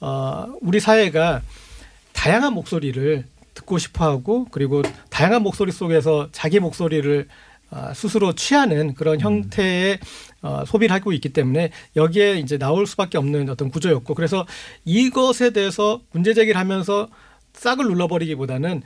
어, 0.00 0.46
우리 0.60 0.80
사회가 0.80 1.42
다양한 2.12 2.54
목소리를 2.54 3.24
듣고 3.54 3.78
싶어하고 3.78 4.46
그리고 4.50 4.82
다양한 5.10 5.42
목소리 5.42 5.70
속에서 5.70 6.28
자기 6.32 6.58
목소리를 6.58 7.28
아, 7.70 7.92
스스로 7.94 8.34
취하는 8.34 8.94
그런 8.94 9.20
형태의 9.20 9.98
어, 10.42 10.64
소비를 10.66 10.94
하고 10.94 11.12
있기 11.12 11.30
때문에 11.30 11.70
여기에 11.96 12.38
이제 12.38 12.58
나올 12.58 12.86
수밖에 12.86 13.16
없는 13.16 13.48
어떤 13.48 13.70
구조였고 13.70 14.14
그래서 14.14 14.46
이것에 14.84 15.50
대해서 15.50 16.00
문제 16.12 16.34
제기를 16.34 16.60
하면서 16.60 17.08
싹을 17.54 17.86
눌러버리기보다는 17.86 18.82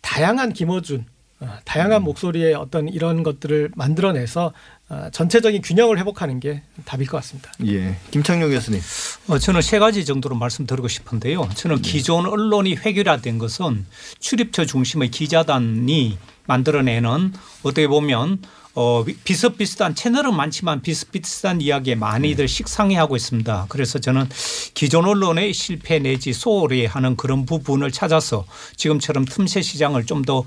다양한 0.00 0.52
김어준 0.52 1.06
어, 1.40 1.56
다양한 1.64 2.02
목소리의 2.02 2.54
어떤 2.54 2.88
이런 2.88 3.22
것들을 3.22 3.70
만들어내서 3.76 4.52
어, 4.88 5.08
전체적인 5.12 5.62
균형을 5.62 5.98
회복하는 5.98 6.40
게 6.40 6.62
답일 6.84 7.06
것 7.06 7.18
같습니다. 7.18 7.52
예, 7.66 7.96
김창룡 8.10 8.50
교수님. 8.50 8.80
어, 9.28 9.38
저는 9.38 9.62
세 9.62 9.78
가지 9.78 10.04
정도로 10.04 10.34
말씀드리고 10.34 10.88
싶은데요. 10.88 11.48
저는 11.54 11.82
기존 11.82 12.26
언론이 12.26 12.76
획일화된 12.76 13.38
것은 13.38 13.86
출입처 14.18 14.64
중심의 14.64 15.10
기자단이 15.10 16.18
만들어내는 16.46 17.34
어떻게 17.62 17.86
보면 17.86 18.40
어, 18.80 19.04
비슷비슷한 19.24 19.96
채널은 19.96 20.36
많지만 20.36 20.82
비슷비슷한 20.82 21.60
이야기에 21.60 21.96
많이들 21.96 22.46
식상해하고 22.46 23.16
있습니다. 23.16 23.66
그래서 23.68 23.98
저는 23.98 24.28
기존 24.72 25.04
언론의 25.04 25.52
실패 25.52 25.98
내지 25.98 26.32
소홀히 26.32 26.86
하는 26.86 27.16
그런 27.16 27.44
부분을 27.44 27.90
찾아서 27.90 28.46
지금처럼 28.76 29.24
틈새 29.24 29.62
시장을 29.62 30.06
좀 30.06 30.22
더 30.28 30.44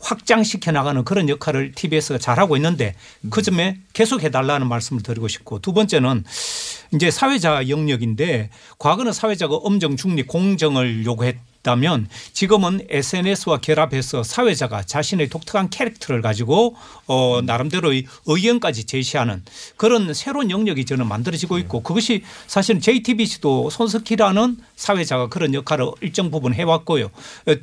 확장시켜 0.00 0.70
나가는 0.70 1.04
그런 1.04 1.28
역할을 1.28 1.72
TBS가 1.72 2.18
잘하고 2.18 2.56
있는데 2.56 2.94
그 3.30 3.42
점에 3.42 3.78
계속 3.92 4.22
해달라는 4.22 4.68
말씀을 4.68 5.02
드리고 5.02 5.28
싶고 5.28 5.60
두 5.60 5.72
번째는 5.72 6.24
이제 6.94 7.10
사회자 7.10 7.68
영역인데 7.68 8.50
과거는 8.78 9.12
사회자가 9.12 9.56
엄정 9.56 9.96
중립 9.96 10.28
공정을 10.28 11.04
요구했 11.04 11.36
다면 11.64 12.06
지금은 12.34 12.86
SNS와 12.90 13.58
결합해서 13.58 14.22
사회자가 14.22 14.82
자신의 14.82 15.30
독특한 15.30 15.70
캐릭터를 15.70 16.20
가지고 16.20 16.76
어 17.06 17.40
나름대로의 17.42 18.04
의견까지 18.26 18.84
제시하는 18.84 19.42
그런 19.76 20.12
새로운 20.12 20.50
영역이 20.50 20.84
저는 20.84 21.08
만들어지고 21.08 21.58
있고 21.58 21.82
그것이 21.82 22.22
사실은 22.46 22.82
JTBC도 22.82 23.70
손석희라는 23.70 24.58
사회자가 24.76 25.28
그런 25.28 25.54
역할을 25.54 25.86
일정 26.02 26.30
부분 26.30 26.52
해왔고요. 26.52 27.10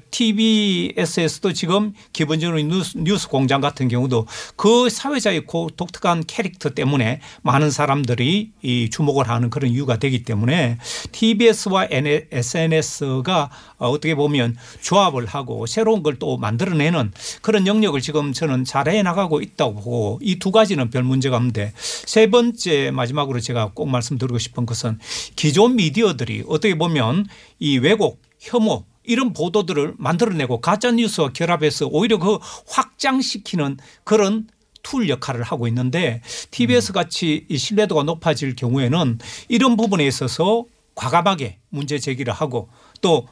TBS에서도 0.09 1.53
지금 1.53 1.93
기본적으로 2.11 2.59
뉴스, 2.59 2.97
뉴스 2.97 3.27
공장 3.27 3.61
같은 3.61 3.87
경우도 3.87 4.25
그 4.55 4.89
사회자의 4.89 5.45
그 5.45 5.67
독특한 5.77 6.23
캐릭터 6.25 6.69
때문에 6.69 7.21
많은 7.43 7.69
사람들이 7.69 8.51
이 8.63 8.89
주목을 8.89 9.29
하는 9.29 9.51
그런 9.51 9.69
이유가 9.69 9.97
되기 9.97 10.23
때문에 10.23 10.79
TBS와 11.11 11.89
SNS가 11.91 13.51
어떻게 13.91 14.15
보면 14.15 14.55
조합을 14.81 15.25
하고 15.25 15.65
새로운 15.65 16.01
걸 16.03 16.11
또 16.19 16.37
만들어내는 16.37 17.13
그런 17.41 17.65
영역을 17.67 18.01
지금 18.01 18.33
저는 18.33 18.63
잘해 18.65 19.01
나가고 19.01 19.41
있다고 19.41 19.75
보고 19.75 20.19
이 20.21 20.35
두 20.39 20.51
가지는 20.51 20.89
별 20.89 21.03
문제가 21.03 21.37
없는데 21.37 21.73
세 21.75 22.29
번째 22.29 22.91
마지막으로 22.91 23.39
제가 23.39 23.71
꼭 23.73 23.89
말씀드리고 23.89 24.37
싶은 24.39 24.65
것은 24.65 24.99
기존 25.35 25.75
미디어들이 25.77 26.43
어떻게 26.47 26.77
보면 26.77 27.25
이 27.59 27.77
왜곡 27.77 28.21
혐오 28.39 28.85
이런 29.03 29.33
보도들을 29.33 29.95
만들어내고 29.97 30.61
가짜 30.61 30.91
뉴스와 30.91 31.29
결합해서 31.33 31.87
오히려 31.87 32.17
그 32.19 32.37
확장시키는 32.67 33.77
그런 34.03 34.47
툴 34.83 35.09
역할을 35.09 35.43
하고 35.43 35.67
있는데 35.67 36.21
TBS 36.51 36.91
같이 36.93 37.45
이 37.49 37.57
신뢰도가 37.57 38.03
높아질 38.03 38.55
경우에는 38.55 39.19
이런 39.47 39.77
부분에 39.77 40.05
있어서 40.07 40.65
과감하게 40.95 41.59
문제 41.69 41.99
제기를 41.99 42.33
하고 42.33 42.69
또 43.01 43.27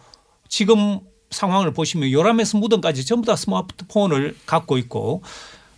지금 0.49 0.99
상황을 1.31 1.71
보시면 1.73 2.11
요람에서 2.11 2.57
무덤까지 2.57 3.05
전부 3.05 3.27
다 3.27 3.35
스마트폰을 3.35 4.35
갖고 4.45 4.77
있고 4.77 5.21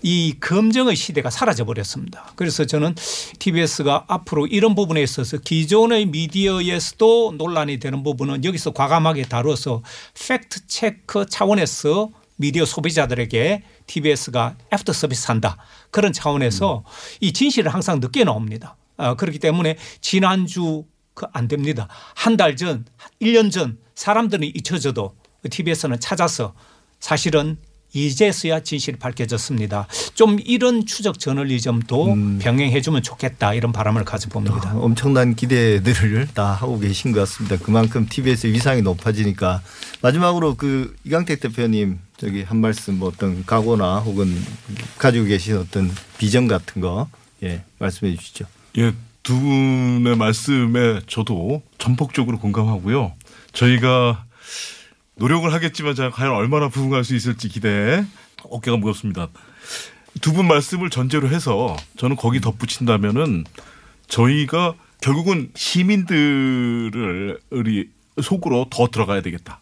이 0.03 0.35
검정의 0.39 0.95
시대가 0.95 1.29
사라져 1.29 1.65
버렸습니다. 1.65 2.31
그래서 2.35 2.65
저는 2.65 2.95
TBS가 3.37 4.05
앞으로 4.07 4.47
이런 4.47 4.73
부분에 4.73 5.03
있어서 5.03 5.37
기존의 5.37 6.07
미디어에서도 6.07 7.35
논란이 7.37 7.79
되는 7.79 8.01
부분은 8.01 8.43
여기서 8.43 8.71
과감하게 8.71 9.23
다뤄서 9.23 9.83
팩트 10.27 10.67
체크 10.67 11.27
차원에서 11.27 12.09
미디어 12.37 12.65
소비자들에게 12.65 13.61
TBS가 13.85 14.55
애프터 14.73 14.93
서비스 14.93 15.27
한다. 15.27 15.57
그런 15.91 16.11
차원에서 16.11 16.83
이 17.19 17.33
진실을 17.33 17.71
항상 17.71 17.99
늦게 17.99 18.23
나옵니다. 18.23 18.77
아, 18.97 19.15
그렇기 19.15 19.37
때문에 19.37 19.77
지난주 19.99 20.85
그 21.13 21.25
안 21.33 21.47
됩니다. 21.47 21.87
한 22.15 22.37
달 22.37 22.55
전, 22.55 22.85
1년 23.21 23.51
전 23.51 23.77
사람들은 23.95 24.43
잊혀져도 24.55 25.15
TBS는 25.49 25.99
찾아서 25.99 26.53
사실은 26.99 27.57
이제서야 27.93 28.61
진실이 28.61 28.97
밝혀졌습니다. 28.99 29.85
좀 30.13 30.37
이런 30.45 30.85
추적 30.85 31.19
저널리즘도 31.19 32.39
병행해 32.39 32.79
주면 32.79 33.03
좋겠다 33.03 33.53
이런 33.53 33.73
바람을 33.73 34.05
가져봅니다. 34.05 34.69
아, 34.69 34.73
엄청난 34.77 35.35
기대들을 35.35 36.29
다 36.33 36.53
하고 36.53 36.79
계신 36.79 37.11
것 37.11 37.19
같습니다. 37.21 37.57
그만큼 37.57 38.07
TBS의 38.09 38.53
위상이 38.53 38.81
높아지니까 38.81 39.61
마지막으로 40.01 40.55
그 40.55 40.95
이강택 41.03 41.41
대표님 41.41 41.99
저기 42.15 42.43
한 42.43 42.61
말씀 42.61 42.97
뭐 42.97 43.09
어떤 43.09 43.45
각오나 43.45 43.99
혹은 43.99 44.41
가지고 44.97 45.25
계신 45.25 45.57
어떤 45.57 45.91
비전 46.17 46.47
같은 46.47 46.81
거 46.81 47.09
예, 47.43 47.63
말씀해 47.79 48.15
주시죠. 48.15 48.45
예, 48.77 48.93
두 49.23 49.39
분의 49.39 50.15
말씀에 50.17 51.01
저도 51.07 51.61
전폭적으로 51.77 52.39
공감하고요. 52.39 53.13
저희가 53.53 54.25
노력을 55.15 55.51
하겠지만 55.53 55.93
제가 55.95 56.09
과연 56.09 56.33
얼마나 56.33 56.69
부응할 56.69 57.03
수 57.03 57.15
있을지 57.15 57.49
기대에 57.49 58.03
어깨가 58.43 58.77
무겁습니다. 58.77 59.27
두 60.21 60.33
분 60.33 60.47
말씀을 60.47 60.89
전제로 60.89 61.29
해서 61.29 61.77
저는 61.97 62.15
거기 62.17 62.41
덧붙인다면은 62.41 63.45
저희가 64.07 64.73
결국은 64.99 65.51
시민들을 65.55 67.39
속으로 68.21 68.67
더 68.69 68.87
들어가야 68.87 69.21
되겠다. 69.21 69.59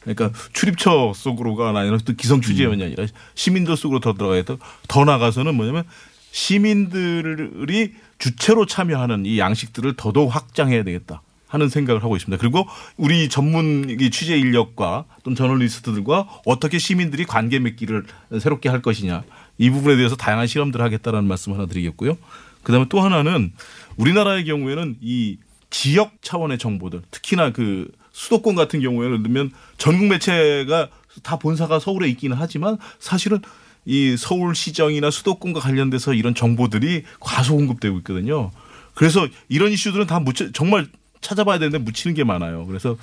그러니까 0.00 0.30
출입처 0.54 1.12
속으로가 1.14 1.78
아니라 1.78 1.98
또 1.98 2.14
기성 2.14 2.40
취재원이 2.40 2.82
아니라 2.82 3.06
시민들 3.34 3.76
속으로 3.76 4.00
더 4.00 4.14
들어가야 4.14 4.42
돼. 4.44 4.56
더 4.88 5.04
나가서는 5.04 5.54
뭐냐면 5.54 5.84
시민들이 6.32 7.94
주체로 8.20 8.66
참여하는 8.66 9.26
이 9.26 9.40
양식들을 9.40 9.94
더더욱 9.96 10.32
확장해야 10.32 10.84
되겠다. 10.84 11.22
하는 11.48 11.68
생각을 11.68 12.04
하고 12.04 12.14
있습니다. 12.14 12.40
그리고 12.40 12.64
우리 12.96 13.28
전문 13.28 13.98
취재 14.12 14.38
인력과 14.38 15.04
또는 15.24 15.34
저널리스트들과 15.34 16.28
어떻게 16.46 16.78
시민들이 16.78 17.24
관계 17.24 17.58
맺기를 17.58 18.04
새롭게 18.38 18.68
할 18.68 18.82
것이냐 18.82 19.24
이 19.58 19.68
부분에 19.68 19.96
대해서 19.96 20.14
다양한 20.14 20.46
실험들을 20.46 20.84
하겠다라는 20.84 21.26
말씀 21.26 21.52
하나 21.52 21.66
드리겠고요. 21.66 22.16
그다음에 22.62 22.86
또 22.88 23.00
하나는 23.00 23.52
우리나라의 23.96 24.44
경우에는 24.44 24.98
이 25.00 25.38
지역 25.70 26.22
차원의 26.22 26.58
정보들 26.58 27.02
특히나 27.10 27.50
그 27.50 27.90
수도권 28.12 28.54
같은 28.54 28.80
경우에는 28.80 29.24
들면 29.24 29.50
전국 29.76 30.06
매체가 30.06 30.88
다 31.24 31.36
본사가 31.36 31.80
서울에 31.80 32.08
있기는 32.10 32.36
하지만 32.38 32.78
사실은 33.00 33.40
이 33.84 34.16
서울시정이나 34.16 35.10
수도권과 35.10 35.60
관련돼서 35.60 36.14
이런 36.14 36.34
정보들이 36.34 37.04
과소 37.20 37.56
공급되고 37.56 37.98
있거든요. 37.98 38.50
그래서 38.94 39.26
이런 39.48 39.72
이슈들은 39.72 40.06
다 40.06 40.20
묻혀 40.20 40.50
정말 40.52 40.86
찾아봐야 41.20 41.58
되는데 41.58 41.78
묻히는 41.78 42.14
게 42.14 42.24
많아요. 42.24 42.66
그래서 42.66 42.96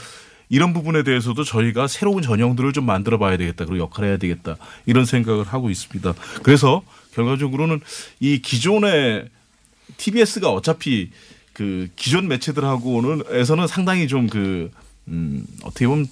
이런 0.50 0.74
부분에 0.74 1.04
대해서도 1.04 1.44
저희가 1.44 1.88
새로운 1.88 2.22
전형들을 2.22 2.74
좀 2.74 2.86
만들어 2.86 3.18
봐야 3.18 3.38
되겠다. 3.38 3.66
그리고 3.66 3.84
역할을 3.84 4.10
해야 4.10 4.18
되겠다. 4.18 4.58
이런 4.86 5.06
생각을 5.06 5.44
하고 5.44 5.70
있습니다. 5.70 6.14
그래서 6.44 6.84
결과적으로는 7.14 7.82
이 8.20 8.42
기존의 8.42 9.30
TBS가 9.98 10.52
어차피 10.52 11.12
그 11.54 11.88
기존 11.96 12.28
매체들하고는 12.28 13.24
에서는 13.32 13.68
상당히 13.68 14.08
좀그 14.08 14.72
음, 15.08 15.46
어떻게 15.64 15.88
보면 15.88 16.08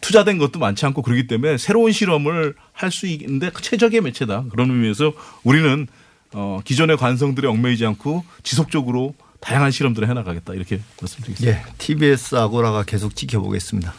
투자된 0.00 0.38
것도 0.38 0.58
많지 0.58 0.86
않고 0.86 1.02
그렇기 1.02 1.26
때문에 1.26 1.58
새로운 1.58 1.92
실험을 1.92 2.54
할 2.72 2.90
수 2.90 3.06
있는데 3.06 3.50
최적의 3.60 4.00
매체다. 4.00 4.44
그런 4.50 4.70
의미에서 4.70 5.12
우리는 5.44 5.86
어, 6.32 6.60
기존의 6.64 6.96
관성들에 6.96 7.48
얽매이지 7.48 7.84
않고 7.86 8.24
지속적으로 8.42 9.14
다양한 9.40 9.70
실험들을 9.70 10.08
해나가겠다 10.08 10.54
이렇게 10.54 10.80
말씀드리겠습니다. 11.00 11.58
예, 11.58 11.64
TBS 11.78 12.36
아고라가 12.36 12.82
계속 12.84 13.16
지켜보겠습니다. 13.16 13.94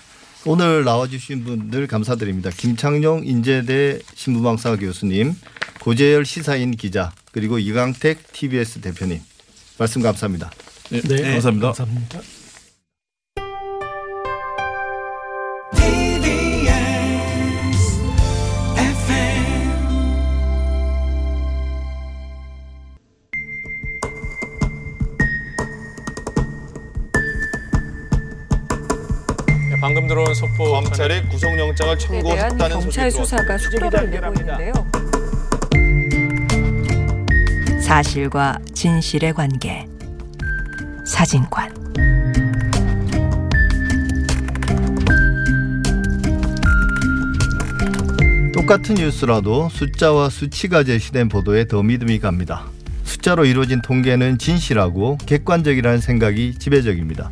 오늘 0.46 0.84
나와주신 0.84 1.44
분들 1.44 1.88
감사드립니다. 1.88 2.50
김창룡 2.50 3.26
인제대 3.26 4.00
신부방사 4.16 4.76
교수님, 4.78 5.36
고재열 5.82 6.26
시사인 6.26 6.72
기자, 6.72 7.12
그리고 7.32 7.60
이강택 7.60 8.32
TBS 8.34 8.82
대표님 8.82 9.20
말씀 9.78 10.02
감사합니다. 10.02 10.52
네, 10.90 11.02
네 11.02 11.32
감사합니다. 11.34 11.68
감사합니다. 11.74 12.41
네, 15.74 15.80
방금 29.80 30.08
들어온 30.08 30.34
속보 30.34 30.72
검찰이 30.72 31.28
구속영장을 31.30 31.98
네, 31.98 32.06
청구했다는 32.08 32.82
소식이 32.82 32.82
검찰 32.82 33.12
수사가 33.12 33.58
속도를 33.58 34.10
내고 34.10 34.34
있는데요. 34.40 34.74
사실과 37.82 38.58
진실의 38.74 39.34
관계. 39.34 39.86
사진관. 41.06 41.81
똑같은 48.72 48.96
뉴스라도 48.96 49.68
숫자와 49.68 50.30
수치가 50.30 50.86
제시된 50.86 51.28
보도에 51.28 51.68
더 51.68 51.84
믿음이 51.84 52.20
갑니다. 52.20 52.68
숫자로 53.04 53.44
이루어진 53.44 53.82
통계는 53.82 54.38
진실하고 54.38 55.18
객관적이라는 55.26 56.00
생각이 56.00 56.56
지배적입니다. 56.58 57.32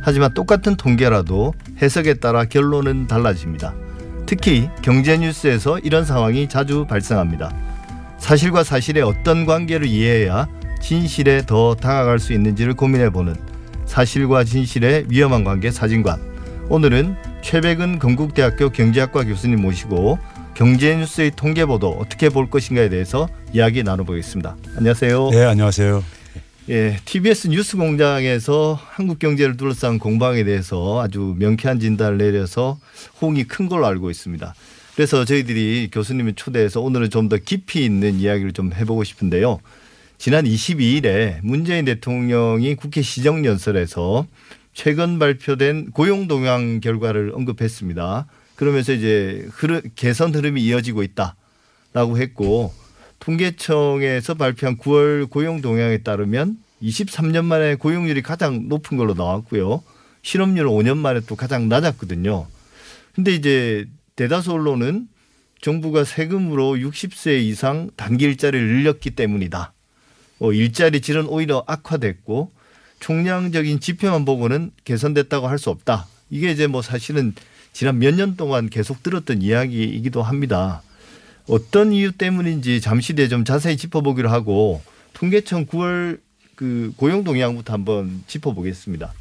하지만 0.00 0.32
똑같은 0.32 0.76
통계라도 0.76 1.52
해석에 1.82 2.14
따라 2.14 2.46
결론은 2.46 3.06
달라집니다. 3.06 3.74
특히 4.24 4.70
경제 4.80 5.18
뉴스에서 5.18 5.78
이런 5.80 6.06
상황이 6.06 6.48
자주 6.48 6.86
발생합니다. 6.88 7.54
사실과 8.16 8.64
사실의 8.64 9.02
어떤 9.02 9.44
관계를 9.44 9.86
이해해야 9.86 10.48
진실에 10.80 11.42
더 11.44 11.74
다가갈 11.74 12.18
수 12.18 12.32
있는지를 12.32 12.72
고민해보는 12.72 13.36
사실과 13.84 14.42
진실의 14.42 15.04
위험한 15.10 15.44
관계 15.44 15.70
사진관. 15.70 16.18
오늘은 16.70 17.14
최백은 17.42 17.98
건국대학교 17.98 18.70
경제학과 18.70 19.24
교수님 19.24 19.60
모시고 19.60 20.18
경제 20.58 20.96
뉴스의 20.96 21.30
통계 21.36 21.64
보도 21.66 21.90
어떻게 21.90 22.28
볼 22.30 22.50
것인가에 22.50 22.88
대해서 22.88 23.28
이야기 23.52 23.84
나눠보겠습니다. 23.84 24.56
안녕하세요. 24.76 25.30
네, 25.30 25.44
안녕하세요. 25.44 26.02
예, 26.70 26.98
TBS 27.04 27.46
뉴스 27.46 27.76
공장에서 27.76 28.76
한국 28.90 29.20
경제를 29.20 29.56
둘러싼 29.56 30.00
공방에 30.00 30.42
대해서 30.42 31.00
아주 31.00 31.36
명쾌한 31.38 31.78
진단을 31.78 32.18
내려서 32.18 32.80
호응이 33.22 33.44
큰 33.44 33.68
걸로 33.68 33.86
알고 33.86 34.10
있습니다. 34.10 34.52
그래서 34.96 35.24
저희들이 35.24 35.90
교수님을 35.92 36.32
초대해서 36.34 36.80
오늘은 36.80 37.10
좀 37.10 37.28
더 37.28 37.36
깊이 37.36 37.84
있는 37.84 38.18
이야기를 38.18 38.52
좀 38.52 38.72
해보고 38.72 39.04
싶은데요. 39.04 39.60
지난 40.18 40.44
22일에 40.44 41.38
문재인 41.44 41.84
대통령이 41.84 42.74
국회 42.74 43.00
시정연설에서 43.00 44.26
최근 44.74 45.20
발표된 45.20 45.92
고용 45.92 46.26
동향 46.26 46.80
결과를 46.80 47.30
언급했습니다. 47.36 48.26
그러면서 48.58 48.92
이제 48.92 49.46
흐름, 49.52 49.80
개선 49.94 50.34
흐름이 50.34 50.60
이어지고 50.64 51.04
있다라고 51.04 52.18
했고 52.18 52.74
통계청에서 53.20 54.34
발표한 54.34 54.78
9월 54.78 55.30
고용 55.30 55.60
동향에 55.60 55.98
따르면 55.98 56.56
23년 56.82 57.44
만에 57.44 57.76
고용률이 57.76 58.20
가장 58.22 58.68
높은 58.68 58.96
걸로 58.96 59.14
나왔고요. 59.14 59.84
실업률 60.22 60.66
5년 60.66 60.96
만에 60.96 61.20
또 61.28 61.36
가장 61.36 61.68
낮았거든요. 61.68 62.48
근데 63.14 63.32
이제 63.32 63.86
대다수 64.16 64.50
언론은 64.50 65.06
정부가 65.60 66.02
세금으로 66.02 66.74
60세 66.78 67.40
이상 67.40 67.90
단기 67.94 68.24
일자리를 68.24 68.66
늘렸기 68.66 69.10
때문이다. 69.12 69.72
어, 70.40 70.52
일자리 70.52 71.00
질은 71.00 71.26
오히려 71.26 71.62
악화됐고 71.68 72.50
총량적인 72.98 73.78
지표만 73.78 74.24
보고는 74.24 74.72
개선됐다고 74.84 75.46
할 75.46 75.58
수 75.58 75.70
없다. 75.70 76.08
이게 76.28 76.50
이제 76.50 76.66
뭐 76.66 76.82
사실은 76.82 77.34
지난 77.78 78.00
몇 78.00 78.12
년 78.16 78.34
동안 78.34 78.68
계속 78.68 79.04
들었던 79.04 79.40
이야기이기도 79.40 80.20
합니다. 80.20 80.82
어떤 81.46 81.92
이유 81.92 82.10
때문인지 82.10 82.80
잠시 82.80 83.12
뒤에 83.12 83.28
좀 83.28 83.44
자세히 83.44 83.76
짚어보기로 83.76 84.28
하고 84.30 84.82
통계청 85.12 85.66
9월 85.66 86.18
그 86.56 86.92
고용 86.96 87.22
동향부터 87.22 87.72
한번 87.72 88.24
짚어보겠습니다. 88.26 89.12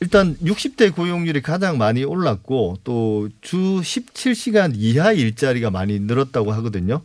일단 0.00 0.38
60대 0.38 0.94
고용률이 0.94 1.42
가장 1.42 1.76
많이 1.76 2.02
올랐고 2.02 2.78
또 2.82 3.28
주 3.42 3.82
17시간 3.82 4.72
이하 4.74 5.12
일자리가 5.12 5.68
많이 5.70 6.00
늘었다고 6.00 6.50
하거든요. 6.52 7.02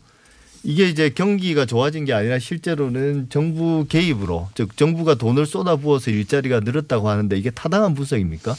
이게 0.63 0.87
이제 0.87 1.09
경기가 1.09 1.65
좋아진 1.65 2.05
게 2.05 2.13
아니라 2.13 2.39
실제로는 2.39 3.27
정부 3.29 3.85
개입으로 3.89 4.47
즉 4.55 4.77
정부가 4.77 5.15
돈을 5.15 5.47
쏟아부어서 5.47 6.11
일자리가 6.11 6.61
늘었다고 6.61 7.09
하는데 7.09 7.37
이게 7.37 7.49
타당한 7.49 7.93
분석입니까? 7.93 8.55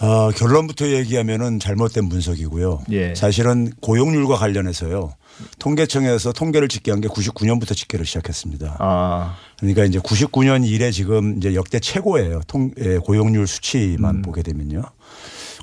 어, 0.00 0.30
결론부터 0.30 0.88
얘기하면은 0.88 1.58
잘못된 1.58 2.08
분석이고요. 2.08 2.82
예. 2.92 3.14
사실은 3.16 3.72
고용률과 3.80 4.36
관련해서요. 4.36 5.14
통계청에서 5.58 6.32
통계를 6.32 6.68
집계한 6.68 7.00
게 7.00 7.08
99년부터 7.08 7.74
집계를 7.74 8.06
시작했습니다. 8.06 8.76
아. 8.78 9.36
그러니까 9.58 9.84
이제 9.84 9.98
99년 9.98 10.66
이래 10.66 10.92
지금 10.92 11.36
이제 11.36 11.54
역대 11.54 11.80
최고예요. 11.80 12.42
통, 12.46 12.70
예, 12.78 12.98
고용률 12.98 13.46
수치만 13.46 14.16
음. 14.16 14.22
보게 14.22 14.42
되면요. 14.42 14.82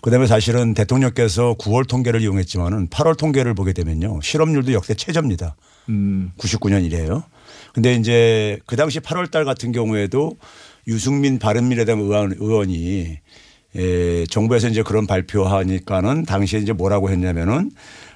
그다음에 0.02 0.28
사실은 0.28 0.74
대통령께서 0.74 1.56
9월 1.58 1.88
통계를 1.88 2.22
이용했지만은 2.22 2.90
8월 2.90 3.18
통계를 3.18 3.54
보게 3.54 3.72
되면요. 3.74 4.20
실업률도 4.22 4.74
역대 4.74 4.94
최저입니다. 4.94 5.56
음. 5.90 6.32
99년 6.38 6.84
이래요. 6.86 7.24
근데 7.74 7.96
이제 7.96 8.60
그 8.66 8.76
당시 8.76 9.00
8월 9.00 9.32
달 9.32 9.46
같은 9.46 9.72
경우에도 9.72 10.38
유승민 10.88 11.40
바른미래당 11.40 12.00
의원, 12.00 12.34
의원이 12.38 13.20
에, 13.76 14.26
정부에서 14.28 14.70
이제 14.70 14.84
그런 14.84 15.06
발표하니까는 15.08 16.26
당시에 16.26 16.60
이제 16.60 16.74
뭐라고 16.74 17.10
했냐면은 17.10 17.72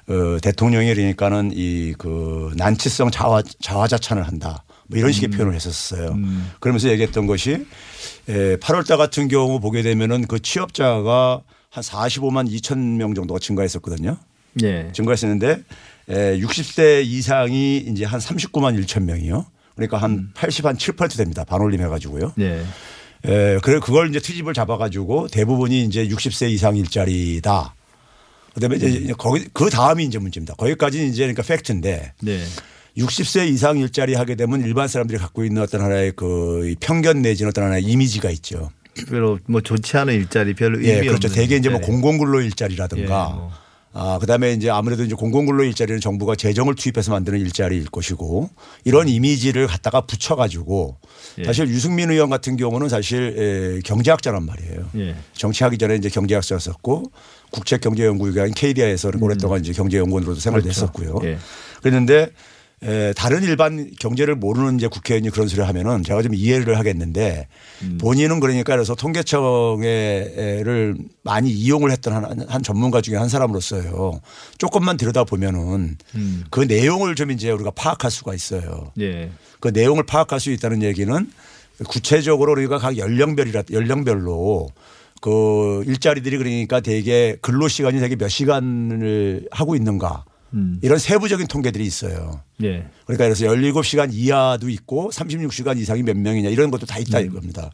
어, 0.08 0.38
대통령이 0.42 0.92
그러니까는 0.94 1.50
이 1.54 1.94
그 1.98 2.52
난치성 2.56 3.10
자화, 3.10 3.42
자화자찬을 3.60 4.22
한다. 4.26 4.64
뭐 4.86 4.98
이런 4.98 5.12
식의 5.12 5.28
음. 5.28 5.30
표현을 5.30 5.54
했었어요. 5.54 6.16
그러면서 6.58 6.88
얘기했던 6.88 7.26
것이 7.26 7.66
에, 8.28 8.56
8월 8.56 8.86
달 8.86 8.98
같은 8.98 9.28
경우 9.28 9.60
보게 9.60 9.82
되면은 9.82 10.26
그 10.26 10.40
취업자가 10.40 11.42
한 11.70 11.84
45만 11.84 12.50
2천 12.50 12.78
명 12.96 13.14
정도가 13.14 13.38
증가했었거든요. 13.38 14.16
예. 14.64 14.90
증가했었는데 14.92 15.62
에, 16.08 16.38
60대 16.40 17.04
이상이 17.04 17.76
이제 17.76 18.04
한 18.04 18.18
39만 18.18 18.82
1천 18.82 19.04
명이요. 19.04 19.46
그러니까 19.76 19.98
한 19.98 20.30
80, 20.34 20.64
한7% 20.64 21.16
됩니다. 21.16 21.44
반올림 21.44 21.80
해가지고요. 21.82 22.32
네. 22.36 22.62
에, 23.26 23.58
그래 23.62 23.80
그걸 23.80 24.08
이제 24.08 24.18
트집을 24.20 24.54
잡아가지고 24.54 25.28
대부분이 25.28 25.84
이제 25.84 26.06
60세 26.08 26.50
이상 26.50 26.76
일자리다. 26.76 27.74
그다음에 28.54 28.76
이제 28.76 29.12
거기 29.16 29.46
그 29.52 29.70
다음이 29.70 30.04
이제 30.04 30.18
문제입니다. 30.18 30.54
거기까지는 30.54 31.08
이제 31.08 31.22
그러니까 31.22 31.42
팩트인데 31.42 32.12
네. 32.22 32.44
60세 32.98 33.48
이상 33.48 33.78
일자리 33.78 34.14
하게 34.14 34.34
되면 34.34 34.60
일반 34.62 34.88
사람들이 34.88 35.18
갖고 35.18 35.44
있는 35.44 35.62
어떤 35.62 35.80
하나의 35.82 36.12
그 36.16 36.74
편견 36.80 37.22
내지는 37.22 37.50
어떤 37.50 37.64
하나의 37.64 37.84
이미지가 37.84 38.30
있죠. 38.30 38.70
별로 39.08 39.38
뭐 39.46 39.60
좋지 39.60 39.96
않은 39.96 40.14
일자리 40.14 40.54
별로 40.54 40.78
의미 40.78 40.88
예, 40.88 41.00
그렇죠. 41.00 41.28
없는 41.28 41.30
대개 41.32 41.56
이제 41.56 41.68
뭐 41.68 41.78
일자리. 41.78 41.92
공공근로 41.92 42.40
일자리라든가 42.40 43.28
예, 43.30 43.34
뭐. 43.34 43.52
아, 43.92 44.18
그 44.20 44.26
다음에 44.26 44.52
이제 44.52 44.70
아무래도 44.70 45.02
이제 45.02 45.14
공공근로 45.14 45.64
일자리는 45.64 46.00
정부가 46.00 46.36
재정을 46.36 46.76
투입해서 46.76 47.10
만드는 47.10 47.40
일자리일 47.40 47.86
것이고 47.86 48.48
이런 48.84 49.08
이미지를 49.08 49.66
갖다가 49.66 50.02
붙여가지고 50.02 50.96
예. 51.38 51.44
사실 51.44 51.68
유승민 51.68 52.10
의원 52.10 52.30
같은 52.30 52.56
경우는 52.56 52.88
사실 52.88 53.34
에, 53.36 53.80
경제학자란 53.80 54.46
말이에요. 54.46 54.90
예. 54.96 55.16
정치하기 55.32 55.78
전에 55.78 55.96
이제 55.96 56.08
경제학자였었고 56.08 57.10
국책경제연구기관 57.50 58.52
KDI에서 58.52 59.10
오랫동안 59.20 59.60
이제 59.60 59.72
경제연구원으로도 59.72 60.38
생활도 60.38 60.68
음. 60.68 60.70
그렇죠. 60.70 60.82
했었고요. 60.82 61.20
예. 61.24 61.38
그랬는데 61.82 62.30
에, 62.82 63.12
다른 63.12 63.42
일반 63.42 63.90
경제를 64.00 64.36
모르는 64.36 64.76
이제 64.76 64.88
국회의원이 64.88 65.28
그런 65.30 65.48
소리를 65.48 65.68
하면은 65.68 66.02
제가 66.02 66.22
좀 66.22 66.34
이해를 66.34 66.78
하겠는데 66.78 67.46
음. 67.82 67.98
본인은 68.00 68.40
그러니까 68.40 68.74
그래서 68.74 68.94
통계청에를 68.94 70.96
많이 71.22 71.50
이용을 71.50 71.90
했던 71.90 72.14
한, 72.14 72.48
한 72.48 72.62
전문가 72.62 73.02
중에 73.02 73.16
한 73.16 73.28
사람으로서요. 73.28 74.20
조금만 74.56 74.96
들여다 74.96 75.24
보면은 75.24 75.98
음. 76.14 76.44
그 76.50 76.60
내용을 76.60 77.16
좀 77.16 77.30
이제 77.30 77.50
우리가 77.50 77.72
파악할 77.72 78.10
수가 78.10 78.34
있어요. 78.34 78.92
예. 78.98 79.30
그 79.60 79.68
내용을 79.68 80.04
파악할 80.04 80.40
수 80.40 80.50
있다는 80.50 80.82
얘기는 80.82 81.30
구체적으로 81.86 82.52
우리가 82.52 82.78
각 82.78 82.96
연령별이라 82.96 83.64
연령별로 83.72 84.70
그 85.20 85.84
일자리들이 85.86 86.38
그러니까 86.38 86.80
대개 86.80 87.36
근로 87.42 87.68
시간이 87.68 88.00
되게 88.00 88.16
몇 88.16 88.28
시간을 88.28 89.48
하고 89.50 89.76
있는가 89.76 90.24
음. 90.54 90.78
이런 90.82 90.98
세부적인 90.98 91.46
통계들이 91.46 91.84
있어요. 91.84 92.42
예. 92.62 92.88
그러니까 93.06 93.24
그래서 93.24 93.46
17시간 93.46 94.10
이하도 94.12 94.68
있고 94.68 95.10
36시간 95.10 95.78
이상이 95.78 96.02
몇 96.02 96.16
명이냐 96.16 96.48
이런 96.48 96.70
것도 96.70 96.86
다 96.86 96.98
있다 96.98 97.20
음. 97.20 97.26
이겁니다. 97.26 97.70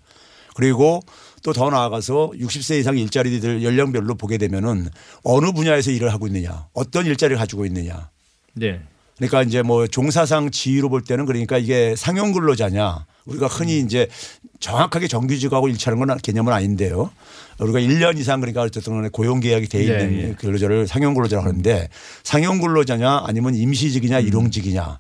그리고 0.55 1.01
또 1.47 1.53
더 1.53 1.71
나아가서 1.71 2.33
60세 2.35 2.81
이상 2.81 2.99
일자리들 2.99 3.63
연령별로 3.63 4.17
보게 4.17 4.37
되면은 4.37 4.89
어느 5.23 5.53
분야에서 5.53 5.93
일을 5.93 6.13
하고 6.13 6.27
있느냐 6.27 6.67
어떤 6.73 7.07
일자리를 7.07 7.37
가지고 7.39 7.65
있느냐 7.67 8.11
네. 8.55 8.81
그러니까 9.17 9.43
이제 9.43 9.63
뭐 9.63 9.87
종사상 9.87 10.51
지위로 10.51 10.89
볼 10.89 11.03
때는 11.03 11.25
그러니까 11.25 11.57
이게 11.57 11.95
상용 11.97 12.33
근로자냐 12.33 13.07
우리가 13.27 13.47
흔히 13.47 13.81
이제 13.81 14.09
정확하게 14.61 15.09
정규직하고 15.09 15.69
일치하는 15.69 16.05
건 16.05 16.17
개념은 16.19 16.53
아닌데요. 16.53 17.11
우리가 17.59 17.81
1년 17.81 18.19
이상 18.19 18.41
그러니까 18.41 18.63
어쨌든 18.63 18.95
간에 18.95 19.09
고용 19.11 19.41
계약이 19.41 19.69
돼 19.69 19.83
있는 19.83 20.13
예, 20.15 20.29
예. 20.29 20.33
근로자를 20.35 20.87
상용 20.87 21.15
근로자라고 21.15 21.49
하는데 21.49 21.89
상용 22.23 22.61
근로자냐 22.61 23.23
아니면 23.27 23.55
임시직이냐 23.55 24.21
일용직이냐 24.21 24.99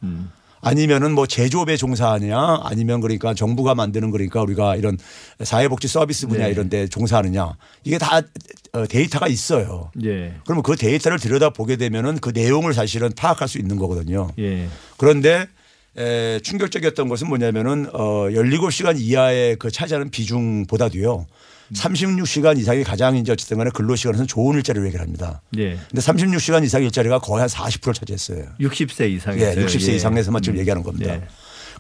아니면은 0.62 1.12
뭐 1.12 1.27
제조업에 1.27 1.77
종사하느냐 1.77 2.61
아니면 2.62 3.01
그러니까 3.01 3.35
정부가 3.35 3.74
만드는 3.74 4.11
그러니까 4.11 4.43
우리가 4.43 4.77
이런 4.77 4.99
사회복지 5.43 5.87
서비스 5.87 6.27
분야 6.27 6.47
네. 6.47 6.51
이런 6.51 6.68
데 6.68 6.89
종사하느냐 6.89 7.57
이게 7.85 7.99
다 7.99 8.20
어, 8.72 8.87
데이터가 8.87 9.29
있어요. 9.29 9.91
예. 10.05 10.35
그러면 10.45 10.62
그 10.62 10.77
데이터를 10.77 11.18
들여다 11.18 11.51
보게 11.51 11.77
되면은 11.77 12.18
그 12.18 12.31
내용을 12.35 12.74
사실은 12.74 13.12
파악할 13.14 13.49
수 13.49 13.59
있는 13.59 13.77
거거든요. 13.77 14.31
예. 14.39 14.68
그런데 14.97 15.47
에, 15.99 16.40
충격적이었던 16.40 17.09
것은 17.09 17.28
뭐냐면은 17.28 17.88
어 17.92 18.28
17시간 18.30 18.99
이하의 18.99 19.57
그 19.57 19.70
차지하는 19.70 20.11
비중보다도요. 20.11 21.26
36시간 21.74 22.59
이상이 22.59 22.84
가장 22.84 23.16
이제 23.16 23.32
어쨌든 23.32 23.59
간에 23.59 23.70
근로 23.74 23.97
시간에서는 23.97 24.28
좋은 24.28 24.57
일자리를 24.57 24.86
얘기를 24.86 25.03
합니다. 25.03 25.42
예. 25.59 25.76
근데 25.90 26.01
36시간 26.01 26.64
이상 26.64 26.82
일자리가 26.82 27.18
거의 27.18 27.40
한 27.40 27.49
40%를 27.49 27.94
차지했어요. 27.94 28.47
60세 28.61 29.11
이상에서 29.11 29.61
예, 29.61 29.64
60세 29.64 29.94
이상에서만 29.94 30.42
지금 30.42 30.59
얘기하는 30.61 30.82
겁니다. 30.84 31.14
예. 31.14 31.22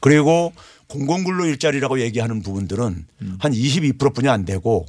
그리고 0.00 0.52
공공근로 0.88 1.46
일자리라고 1.46 2.00
얘기하는 2.00 2.42
부분들은 2.42 3.04
음. 3.22 3.36
한 3.40 3.52
22%뿐이 3.52 4.28
안 4.28 4.44
되고 4.44 4.86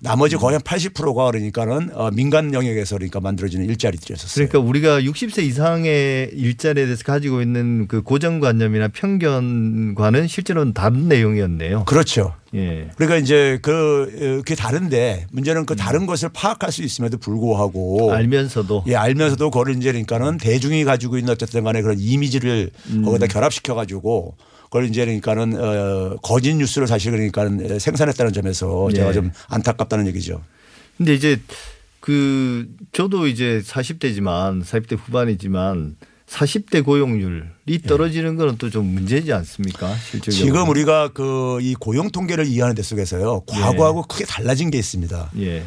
나머지 0.00 0.36
거의 0.36 0.54
한 0.54 0.62
80%가 0.62 1.26
그러니까는 1.30 1.90
어, 1.94 2.10
민간 2.12 2.54
영역에서 2.54 2.96
그러니까 2.96 3.20
만들어지는 3.20 3.66
일자리들이었었어요. 3.66 4.48
그러니까 4.48 4.58
우리가 4.68 5.00
60세 5.00 5.42
이상의 5.42 6.30
일자리에 6.34 6.84
대해서 6.84 7.02
가지고 7.02 7.42
있는 7.42 7.88
그 7.88 8.02
고정관념이나 8.02 8.88
편견과는 8.88 10.28
실제로는 10.28 10.72
다른 10.72 11.08
내용이었네요. 11.08 11.84
그렇죠. 11.84 12.34
예. 12.54 12.88
그러니까 12.96 13.16
이제 13.16 13.58
그 13.60 14.42
그게 14.44 14.54
다른데 14.54 15.26
문제는 15.32 15.66
그 15.66 15.76
다른 15.76 16.06
것을 16.06 16.30
파악할 16.32 16.72
수 16.72 16.82
있음에도 16.82 17.18
불구하고 17.18 18.08
음. 18.08 18.14
알면서도 18.14 18.84
예 18.86 18.94
알면서도 18.94 19.50
그걸 19.50 19.76
이제 19.76 19.90
그러니까는 19.90 20.38
대중이 20.38 20.84
가지고 20.84 21.18
있는 21.18 21.32
어쨌든 21.32 21.64
간에 21.64 21.82
그런 21.82 21.98
이미지를 21.98 22.70
음. 22.90 23.04
거기다 23.04 23.26
결합시켜 23.26 23.74
가지고 23.74 24.36
그걸 24.68 24.86
이제 24.86 25.04
그러니까는 25.04 25.54
어 25.60 26.16
거짓 26.22 26.54
뉴스를 26.54 26.86
사실 26.86 27.10
그러니까는 27.12 27.78
생산했다는 27.78 28.32
점에서 28.32 28.90
제가 28.94 29.08
예. 29.08 29.12
좀 29.12 29.30
안타깝다는 29.48 30.06
얘기죠. 30.08 30.42
근데 30.96 31.14
이제 31.14 31.40
그 32.00 32.68
저도 32.92 33.26
이제 33.26 33.62
40대지만 33.64 34.64
40대 34.64 34.98
후반이지만 34.98 35.96
40대 36.28 36.84
고용률이 36.84 37.82
떨어지는 37.86 38.36
거는 38.36 38.58
또좀 38.58 38.84
문제지 38.84 39.32
않습니까? 39.32 39.94
실질적으로. 39.96 40.44
지금 40.44 40.68
우리가 40.68 41.08
그 41.08 41.58
이 41.60 41.74
고용 41.74 42.10
통계를 42.10 42.46
이해하는 42.46 42.74
데 42.74 42.82
속에서요 42.82 43.40
과거하고 43.46 44.02
크게 44.02 44.24
달라진 44.24 44.70
게 44.70 44.78
있습니다. 44.78 45.30
예. 45.40 45.64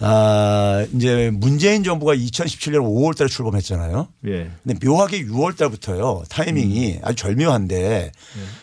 아 0.00 0.86
이제 0.94 1.30
문재인 1.32 1.84
정부가 1.84 2.14
2017년 2.14 2.80
5월 2.80 3.16
달에 3.16 3.28
출범했잖아요. 3.28 4.08
예. 4.28 4.50
근데 4.62 4.86
묘하게 4.86 5.24
6월 5.26 5.56
달부터요 5.56 6.24
타이밍이 6.30 7.00
아주 7.02 7.16
절묘한데 7.16 8.12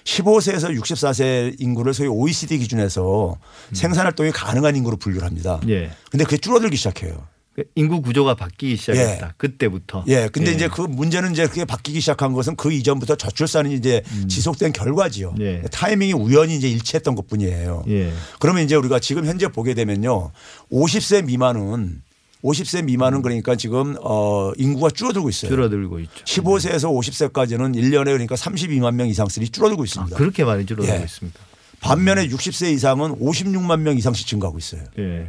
15세에서 0.04 0.76
64세 0.80 1.56
인구를 1.60 1.94
소위 1.94 2.10
OECD 2.10 2.58
기준에서 2.58 3.38
생산 3.74 4.06
활동이 4.06 4.32
가능한 4.32 4.76
인구로 4.76 4.98
분류를 4.98 5.28
합니다. 5.28 5.62
예. 5.70 5.92
근데 6.10 6.24
그게 6.24 6.38
줄어들기 6.38 6.76
시작해요. 6.76 7.28
인구 7.76 8.02
구조가 8.02 8.36
바뀌기 8.36 8.78
시작했다. 8.78 9.28
예. 9.28 9.32
그때부터. 9.38 10.04
예. 10.08 10.30
근데 10.32 10.52
예. 10.52 10.56
이제 10.56 10.68
그 10.68 10.82
문제는 10.82 11.32
이제 11.32 11.48
그게 11.48 11.66
바뀌기 11.66 12.00
시작한 12.00 12.34
것은 12.34 12.56
그 12.56 12.72
이전부터 12.72 13.16
저출산이 13.16 13.74
이제 13.74 14.04
지속된 14.28 14.74
결과지요. 14.74 15.34
음. 15.38 15.42
예. 15.42 15.62
타이밍이 15.72 16.14
우연히 16.14 16.56
이제 16.56 16.70
일치했던 16.70 17.16
것 17.16 17.28
뿐이에요. 17.28 17.84
예. 17.88 18.12
그러면 18.40 18.64
이제 18.64 18.76
우리가 18.76 19.00
지금 19.00 19.26
현재 19.26 19.48
보게 19.48 19.74
되면요. 19.74 20.32
50세 20.72 21.26
미만은 21.26 22.04
50세 22.44 22.84
미만은 22.86 23.24
그러니까 23.24 23.56
지금 23.56 23.96
어 24.02 24.52
인구가 24.58 24.92
줄어들고 24.92 25.30
있어요. 25.30 25.50
줄어들고 25.50 26.00
있죠. 26.02 26.26
15세에서 26.26 27.32
50세까지는 27.32 27.76
1년에 27.76 28.06
그러니까 28.06 28.36
32만 28.36 28.94
명 28.94 29.08
이상씩이 29.08 29.50
줄어들고 29.50 29.84
있습니다. 29.84 30.16
아, 30.16 30.18
그렇게 30.18 30.44
많이 30.44 30.66
줄어들고 30.66 30.96
예. 30.96 31.04
있습니다. 31.04 31.40
반면에 31.80 32.28
60세 32.28 32.72
이상은 32.74 33.20
56만 33.20 33.80
명 33.82 33.98
이상씩 33.98 34.28
증가하고 34.28 34.60
있어요. 34.60 34.84
예. 35.00 35.28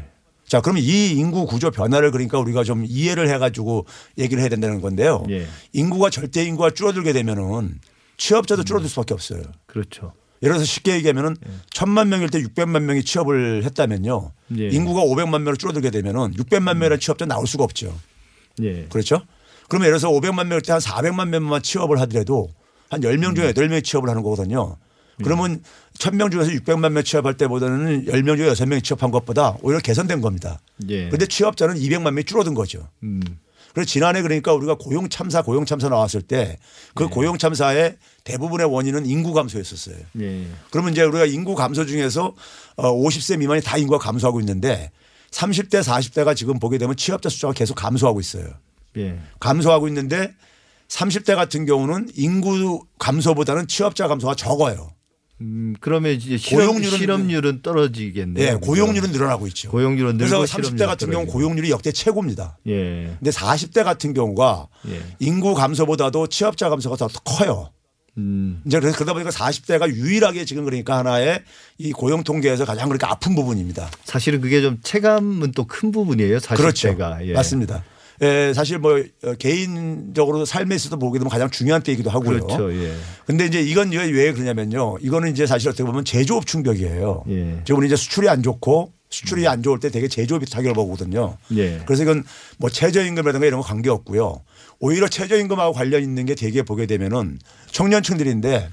자, 0.49 0.61
그러면 0.63 0.83
이 0.83 1.11
인구 1.11 1.47
구조 1.47 1.71
변화를 1.71 2.11
그러니까 2.11 2.39
우리가 2.39 2.65
좀 2.65 2.85
이해를 2.87 3.29
해 3.29 3.37
가지고 3.39 3.87
얘기를 4.17 4.41
해야 4.41 4.49
된다는 4.49 4.81
건데요. 4.81 5.25
예. 5.29 5.47
인구가 5.75 6.09
절대 6.11 6.43
인구가 6.45 6.71
줄어들게 6.71 7.13
되면은 7.13 7.81
취업자도 8.17 8.65
줄어들 8.65 8.89
수밖에 8.89 9.15
없어요. 9.15 9.43
그렇죠. 9.67 10.13
예를 10.43 10.55
들어서 10.55 10.65
쉽게 10.65 10.95
얘기하면은 10.95 11.37
천만 11.71 12.09
명일 12.09 12.31
때 12.31 12.41
600만 12.41 12.81
명이 12.83 13.05
취업을 13.05 13.65
했다면요. 13.65 14.33
예. 14.59 14.69
인구가 14.69 15.03
500만 15.03 15.31
명으로 15.41 15.57
줄어들게 15.57 15.91
되면은 15.91 16.35
600만 16.35 16.75
명이라는 16.75 17.01
취업자 17.01 17.27
나올 17.27 17.47
수가 17.47 17.65
없죠. 17.65 17.95
예. 18.63 18.87
그렇죠? 18.87 19.21
그러면 19.69 19.89
예를 19.89 19.99
들어서 19.99 20.11
500만 20.15 20.47
명일 20.47 20.63
때 20.63 20.73
한 20.73 20.81
400만 20.81 21.29
명만 21.29 21.63
취업을 21.63 22.01
하더라도 22.01 22.49
한 22.89 23.03
10명 23.03 23.37
중에 23.37 23.53
8명이 23.53 23.85
취업을 23.85 24.09
하는 24.09 24.23
거거든요. 24.23 24.77
그러면 25.23 25.61
1000명 25.99 26.31
중에서 26.31 26.51
600만 26.51 26.93
명 26.93 27.03
취업할 27.03 27.37
때보다는 27.37 28.07
10명 28.07 28.37
중에 28.37 28.53
6명이 28.53 28.85
취업한 28.85 29.11
것보다 29.11 29.57
오히려 29.63 29.81
개선된 29.81 30.21
겁니다. 30.21 30.61
예. 30.89 31.07
그런데 31.07 31.27
취업자는 31.27 31.77
200만 31.77 32.13
명이 32.13 32.25
줄어든 32.25 32.55
거죠. 32.55 32.89
음. 33.03 33.21
그래서 33.75 33.87
지난해 33.87 34.23
그러니까 34.23 34.53
우리가 34.55 34.77
고용 34.77 35.09
참사 35.09 35.43
고용 35.43 35.65
참사 35.65 35.89
나왔을 35.89 36.23
때그 36.23 37.05
네. 37.05 37.07
고용 37.11 37.37
참사의 37.37 37.97
대부분의 38.25 38.67
원인은 38.67 39.07
인구 39.07 39.33
감소였었어요. 39.33 39.97
예. 40.21 40.47
그러면 40.71 40.93
이제 40.93 41.03
우리가 41.03 41.27
인구 41.27 41.55
감소 41.55 41.85
중에서 41.85 42.35
어 42.77 42.93
50세 42.93 43.39
미만이 43.39 43.63
다 43.63 43.77
인구가 43.77 43.99
감소하고 43.99 44.41
있는데 44.41 44.91
30대 45.31 45.83
40대가 45.83 46.35
지금 46.35 46.59
보게 46.59 46.79
되면 46.79 46.97
취업자 46.97 47.29
숫자가 47.29 47.53
계속 47.53 47.75
감소하고 47.75 48.21
있어요. 48.21 48.49
예. 48.97 49.19
감소하고 49.41 49.87
있는데 49.89 50.35
30대 50.89 51.37
같은 51.37 51.67
경우는 51.67 52.09
인구 52.17 52.85
감소보다는 52.99 53.67
취업자 53.69 54.09
감소가 54.09 54.35
적어요. 54.35 54.91
음, 55.41 55.75
그러면 55.81 56.13
이제 56.13 56.37
실업, 56.37 56.75
고용률은- 56.75 56.99
실업률은 56.99 57.63
떨어지겠네요. 57.63 58.45
예, 58.47 58.55
고용률은 58.55 59.13
늘어나고 59.13 59.47
있죠. 59.49 59.71
고용률은 59.71 60.17
늘고 60.17 60.31
그래서 60.39 60.47
실업률은 60.47 60.77
30대 60.77 60.87
같은 60.87 61.11
경우. 61.11 61.27
고용률이 61.27 61.71
역대 61.71 61.93
최고입니다. 61.93 62.59
예. 62.67 63.15
근데 63.19 63.31
40대 63.31 63.85
같은 63.85 64.15
경우가 64.15 64.67
예. 64.89 65.01
인구 65.21 65.55
감소보다도 65.55 66.27
취업자 66.27 66.69
감소가 66.69 66.97
더 66.97 67.07
커요. 67.25 67.71
음. 68.17 68.61
이제 68.67 68.81
그래서 68.81 68.97
그러다 68.97 69.13
보니까 69.13 69.31
40대가 69.31 69.89
유일하게 69.95 70.45
지금 70.45 70.65
그러니까 70.65 70.99
하나의 70.99 71.41
이 71.79 71.93
고용 71.93 72.25
통계에서 72.25 72.65
가장 72.65 72.89
그러니까 72.89 73.09
아픈 73.13 73.37
부분입니다. 73.37 73.89
사실은 74.05 74.41
그게 74.41 74.61
좀 74.61 74.79
체감은 74.83 75.53
또 75.53 75.65
큰 75.69 75.93
부분이에요. 75.93 76.39
40대가. 76.39 76.57
그렇죠. 76.57 76.97
예. 77.23 77.33
맞습니다. 77.35 77.85
예, 78.23 78.53
사실 78.55 78.79
뭐 78.79 79.03
어, 79.25 79.35
개인적으로 79.39 80.45
삶에서도 80.45 80.99
보게 80.99 81.19
되면 81.19 81.31
가장 81.31 81.51
중요한 81.51 81.83
때이기도 81.83 82.11
하고요. 82.11 82.47
그렇죠. 82.47 82.73
예. 82.73 82.95
근데 83.27 83.47
이제 83.47 83.61
이건 83.61 83.91
왜, 83.93 84.07
왜 84.11 84.33
그러냐면요. 84.33 84.99
이거는 85.01 85.31
이제 85.31 85.47
사실 85.47 85.69
어떻게 85.69 85.85
보면 85.85 86.05
제조업 86.05 86.47
충격이에요. 86.47 87.25
예. 87.29 87.61
지금 87.65 87.85
이제 87.85 87.97
수출이 87.97 88.29
안 88.29 88.43
좋고 88.43 88.93
수출이 89.11 89.47
안 89.49 89.63
좋을 89.63 89.81
때 89.81 89.91
되게 89.91 90.09
제조업이 90.09 90.47
타격을 90.51 90.75
보거든요. 90.75 91.37
예. 91.57 91.81
그래서 91.87 92.03
이건 92.03 92.25
뭐 92.59 92.69
최저임금이라든가 92.69 93.47
이런 93.47 93.61
거 93.61 93.67
관계 93.67 93.91
없고요. 93.91 94.43
오히려 94.81 95.09
최저임금하고 95.09 95.73
관련 95.73 96.03
있는 96.03 96.27
게 96.27 96.35
되게 96.35 96.63
보게 96.63 96.87
되면은 96.87 97.39
청년층들인데 97.71 98.69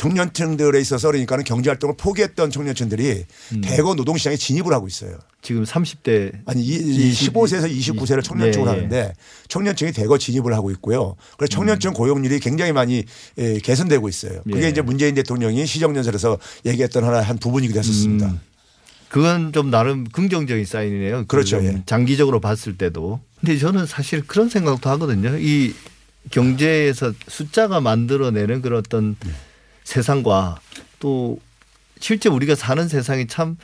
청년층들에 0.00 0.80
있어서 0.80 1.08
그러니까는 1.08 1.44
경제활동을 1.44 1.94
포기했던 1.98 2.50
청년층들이 2.50 3.26
음. 3.52 3.60
대거 3.60 3.94
노동시장에 3.96 4.34
진입을 4.34 4.72
하고 4.72 4.88
있어요. 4.88 5.18
지금 5.42 5.64
30대 5.64 6.32
아니 6.46 6.62
이, 6.62 6.74
이 6.74 7.12
15세에서 7.12 7.70
29세를 7.70 8.24
청년층으로 8.24 8.70
예, 8.70 8.74
예. 8.74 8.78
하는데 8.78 9.12
청년층이 9.48 9.92
대거 9.92 10.16
진입을 10.16 10.54
하고 10.54 10.70
있고요. 10.70 11.16
그래서 11.36 11.50
청년층 11.50 11.92
고용률이 11.92 12.40
굉장히 12.40 12.72
많이 12.72 13.04
예, 13.36 13.58
개선되고 13.58 14.08
있어요. 14.08 14.40
그게 14.44 14.64
예. 14.64 14.68
이제 14.70 14.80
문재인 14.80 15.14
대통령이 15.14 15.66
시정연설에서 15.66 16.38
얘기했던 16.64 17.04
하나 17.04 17.20
한 17.20 17.36
부분이기도 17.36 17.78
했었습니다. 17.78 18.26
음. 18.28 18.40
그건 19.10 19.52
좀 19.52 19.70
나름 19.70 20.04
긍정적인 20.04 20.64
사인이네요. 20.64 21.26
그렇죠. 21.26 21.58
좀 21.58 21.66
예. 21.66 21.82
장기적으로 21.84 22.40
봤을 22.40 22.78
때도. 22.78 23.20
근데 23.40 23.58
저는 23.58 23.84
사실 23.84 24.26
그런 24.26 24.48
생각도 24.48 24.88
하거든요. 24.88 25.36
이 25.36 25.74
경제에서 26.30 27.12
숫자가 27.28 27.80
만들어내는 27.80 28.62
그런 28.62 28.78
어떤 28.78 29.16
네. 29.22 29.30
세상과 29.84 30.60
또 30.98 31.38
실제 31.98 32.28
우리가 32.28 32.54
사는 32.54 32.86
세상이 32.88 33.26
참 33.26 33.56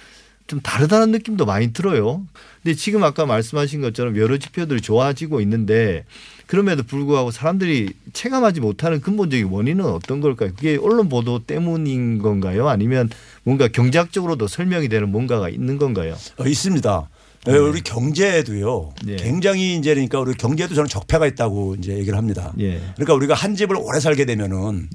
좀 0.46 0.60
다르다는 0.60 1.10
느낌도 1.10 1.44
많이 1.44 1.72
들어요. 1.72 2.24
근데 2.62 2.74
지금 2.76 3.02
아까 3.02 3.26
말씀하신 3.26 3.80
것처럼 3.80 4.16
여러 4.16 4.38
지표들이 4.38 4.80
좋아지고 4.80 5.40
있는데 5.40 6.04
그럼에도 6.46 6.84
불구하고 6.84 7.32
사람들이 7.32 7.90
체감하지 8.12 8.60
못하는 8.60 9.00
근본적인 9.00 9.46
원인은 9.46 9.84
어떤 9.84 10.20
걸까요? 10.20 10.50
그게 10.54 10.78
언론 10.80 11.08
보도 11.08 11.40
때문인 11.40 12.18
건가요? 12.18 12.68
아니면 12.68 13.10
뭔가 13.42 13.66
경제학적으로도 13.66 14.46
설명이 14.46 14.88
되는 14.88 15.10
뭔가가 15.10 15.48
있는 15.48 15.78
건가요? 15.78 16.16
어, 16.38 16.46
있습니다. 16.46 17.08
예, 17.48 17.52
네. 17.52 17.58
우리 17.58 17.80
경제에도요. 17.80 18.92
예. 19.08 19.16
굉장히 19.16 19.76
이제 19.76 19.94
그러니까 19.94 20.20
우리 20.20 20.34
경제도 20.34 20.74
저는 20.74 20.88
적폐가 20.88 21.26
있다고 21.26 21.76
이제 21.78 21.96
얘기를 21.96 22.16
합니다. 22.16 22.52
예. 22.58 22.80
그러니까 22.94 23.14
우리가 23.14 23.34
한 23.34 23.54
집을 23.54 23.76
오래 23.76 24.00
살게 24.00 24.24
되면은 24.24 24.88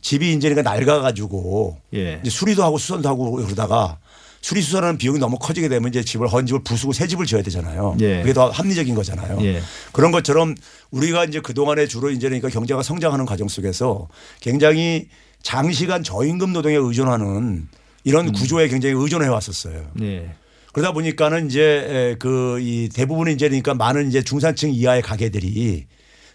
집이 0.00 0.32
이제 0.34 0.48
그러니까 0.48 0.70
낡아가지고 0.70 1.78
예. 1.94 2.20
이제 2.22 2.30
수리도 2.30 2.62
하고 2.62 2.78
수선도 2.78 3.08
하고 3.08 3.32
그러다가 3.32 3.98
수리 4.40 4.62
수선하는 4.62 4.96
비용이 4.96 5.18
너무 5.18 5.38
커지게 5.38 5.68
되면 5.68 5.88
이제 5.88 6.04
집을 6.04 6.28
헌 6.28 6.46
집을 6.46 6.62
부수고 6.62 6.92
새 6.92 7.08
집을 7.08 7.26
지어야 7.26 7.42
되잖아요. 7.42 7.96
예. 8.00 8.20
그게 8.20 8.32
더 8.32 8.48
합리적인 8.48 8.94
거잖아요. 8.94 9.38
예. 9.42 9.60
그런 9.92 10.12
것처럼 10.12 10.54
우리가 10.92 11.24
이제 11.24 11.40
그 11.40 11.52
동안에 11.52 11.88
주로 11.88 12.10
이제 12.10 12.28
그러니까 12.28 12.48
경제가 12.48 12.82
성장하는 12.82 13.26
과정 13.26 13.48
속에서 13.48 14.08
굉장히 14.40 15.08
장시간 15.42 16.04
저임금 16.04 16.52
노동에 16.52 16.76
의존하는 16.76 17.68
이런 18.04 18.32
구조에 18.32 18.68
굉장히 18.68 18.94
의존해 18.96 19.26
왔었어요. 19.26 19.90
네. 19.94 20.32
그러다 20.76 20.92
보니까는 20.92 21.46
이제 21.46 22.16
그 22.18 22.58
이 22.60 22.88
대부분 22.94 23.28
이제 23.28 23.48
그러니까 23.48 23.72
많은 23.74 24.08
이제 24.08 24.22
중산층 24.22 24.72
이하의 24.74 25.00
가게들이 25.02 25.86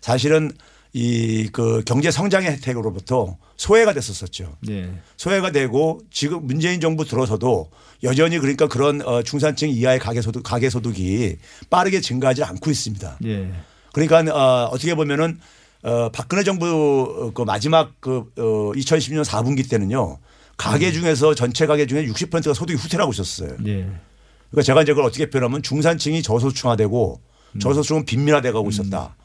사실은 0.02 0.52
이 0.94 1.48
그 1.54 1.84
경제 1.86 2.10
성장의 2.12 2.50
혜택으로부터 2.54 3.38
소외가 3.56 3.94
됐었었죠. 3.94 4.58
네. 4.68 4.92
소외가 5.16 5.52
되고 5.52 6.02
지금 6.12 6.46
문재인 6.48 6.82
정부 6.82 7.06
들어서도 7.06 7.70
여전히 8.04 8.40
그러니까 8.40 8.68
그런 8.68 9.02
어 9.04 9.22
중산층 9.24 9.70
이하의 9.70 10.00
가계 10.00 10.22
소득 10.22 10.42
가계 10.44 10.70
소득이 10.70 11.38
빠르게 11.70 12.02
증가하지 12.02 12.44
않고 12.44 12.72
있습니다. 12.72 13.20
예. 13.26 13.52
그러니까 13.94 14.36
어 14.36 14.70
어떻게 14.72 14.96
보면은 14.96 15.40
어 15.84 16.10
박근혜 16.10 16.44
정부 16.44 17.32
그 17.36 17.44
마지막 17.44 18.02
그어 18.02 18.24
2010년 18.76 19.24
4분기 19.24 19.70
때는요. 19.70 20.18
가계 20.58 20.92
중에서 20.92 21.36
전체 21.36 21.66
가계 21.68 21.86
중에 21.86 22.06
60%가 22.08 22.54
소득이 22.54 22.78
후퇴하고 22.80 23.12
있었어요. 23.14 23.56
예. 23.68 23.88
그러니까 24.52 24.64
제가 24.66 24.84
이제 24.84 24.92
그걸 24.94 25.06
어떻게 25.06 25.30
표현하면 25.30 25.64
중산층이 25.64 26.22
저소득층화되고 26.22 27.22
저소득층은 27.60 28.06
빈민화돼 28.06 28.52
가고 28.52 28.70
있었다. 28.70 29.16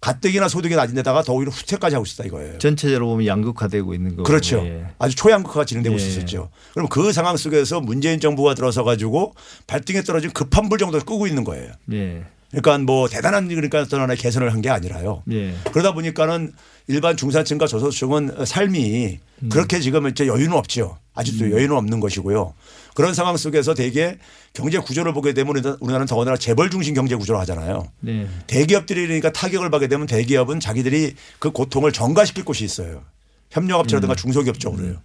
가뜩이나 0.00 0.48
소득이 0.48 0.74
낮은 0.76 0.94
데다가 0.94 1.22
더 1.22 1.34
오히려 1.34 1.50
후퇴까지 1.50 1.94
하고 1.94 2.06
있었다 2.06 2.26
이거예요. 2.26 2.58
전체적으로 2.58 3.08
보면 3.08 3.26
양극화되고 3.26 3.92
있는 3.92 4.10
거고. 4.12 4.22
그렇죠. 4.22 4.56
예. 4.64 4.86
아주 4.98 5.14
초양극화가 5.14 5.66
진행되고 5.66 5.94
예. 5.94 5.98
있었죠. 5.98 6.48
그럼 6.72 6.88
그 6.88 7.12
상황 7.12 7.36
속에서 7.36 7.80
문재인 7.82 8.18
정부가 8.18 8.54
들어서 8.54 8.82
가지고 8.82 9.34
발등에 9.66 10.02
떨어진 10.02 10.30
급한 10.30 10.70
불 10.70 10.78
정도를 10.78 11.04
끄고 11.04 11.26
있는 11.26 11.44
거예요. 11.44 11.70
예. 11.92 12.24
그러니까 12.48 12.78
뭐 12.78 13.08
대단한 13.08 13.46
그러니까 13.48 13.82
어떤 13.82 14.00
하나의 14.00 14.16
개선을 14.16 14.50
한 14.52 14.62
게 14.62 14.70
아니라요. 14.70 15.22
예. 15.32 15.54
그러다 15.70 15.92
보니까는 15.92 16.54
일반 16.86 17.16
중산층과 17.18 17.66
저소득층은 17.66 18.46
삶이 18.46 19.18
음. 19.42 19.48
그렇게 19.50 19.80
지금 19.80 20.08
이제 20.08 20.26
여유는 20.26 20.54
없죠. 20.54 20.96
아직도 21.14 21.50
여유는 21.50 21.76
없는 21.76 22.00
것이고요. 22.00 22.54
그런 22.94 23.14
상황 23.14 23.36
속에서 23.36 23.74
대개 23.74 24.18
경제 24.52 24.78
구조를 24.78 25.12
보게 25.12 25.32
되면 25.32 25.54
우리나라- 25.56 25.76
우리나라는 25.80 26.06
더군다나 26.06 26.36
재벌 26.36 26.70
중심 26.70 26.94
경제 26.94 27.14
구조를 27.16 27.40
하잖아요. 27.42 27.88
네. 28.00 28.28
대기업들이 28.46 29.02
그러니까 29.02 29.32
타격을 29.32 29.70
받게 29.70 29.88
되면 29.88 30.06
대기업은 30.06 30.60
자기들이 30.60 31.14
그 31.38 31.50
고통을 31.50 31.92
전가시킬 31.92 32.44
곳이 32.44 32.64
있어요. 32.64 33.02
협력업체라든가 33.50 34.14
중소기업 34.14 34.58
쪽으로요. 34.60 34.96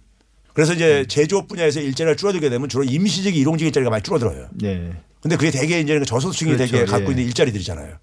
그래서 0.52 0.72
이제 0.72 1.04
제조업 1.08 1.48
분야에서 1.48 1.80
일자리가 1.80 2.16
줄어들게 2.16 2.48
되면 2.48 2.68
주로 2.68 2.82
임시직 2.84 3.36
일용직 3.36 3.66
일자리가 3.66 3.90
많이 3.90 4.02
줄어들어요. 4.02 4.48
네. 4.54 4.92
근데 5.20 5.36
그게 5.36 5.50
대개 5.50 5.80
이제 5.80 6.00
저소득층이 6.04 6.52
그렇죠. 6.52 6.72
되게 6.72 6.84
갖고 6.84 7.08
예. 7.08 7.10
있는 7.10 7.24
일자리들이잖아요. 7.26 7.96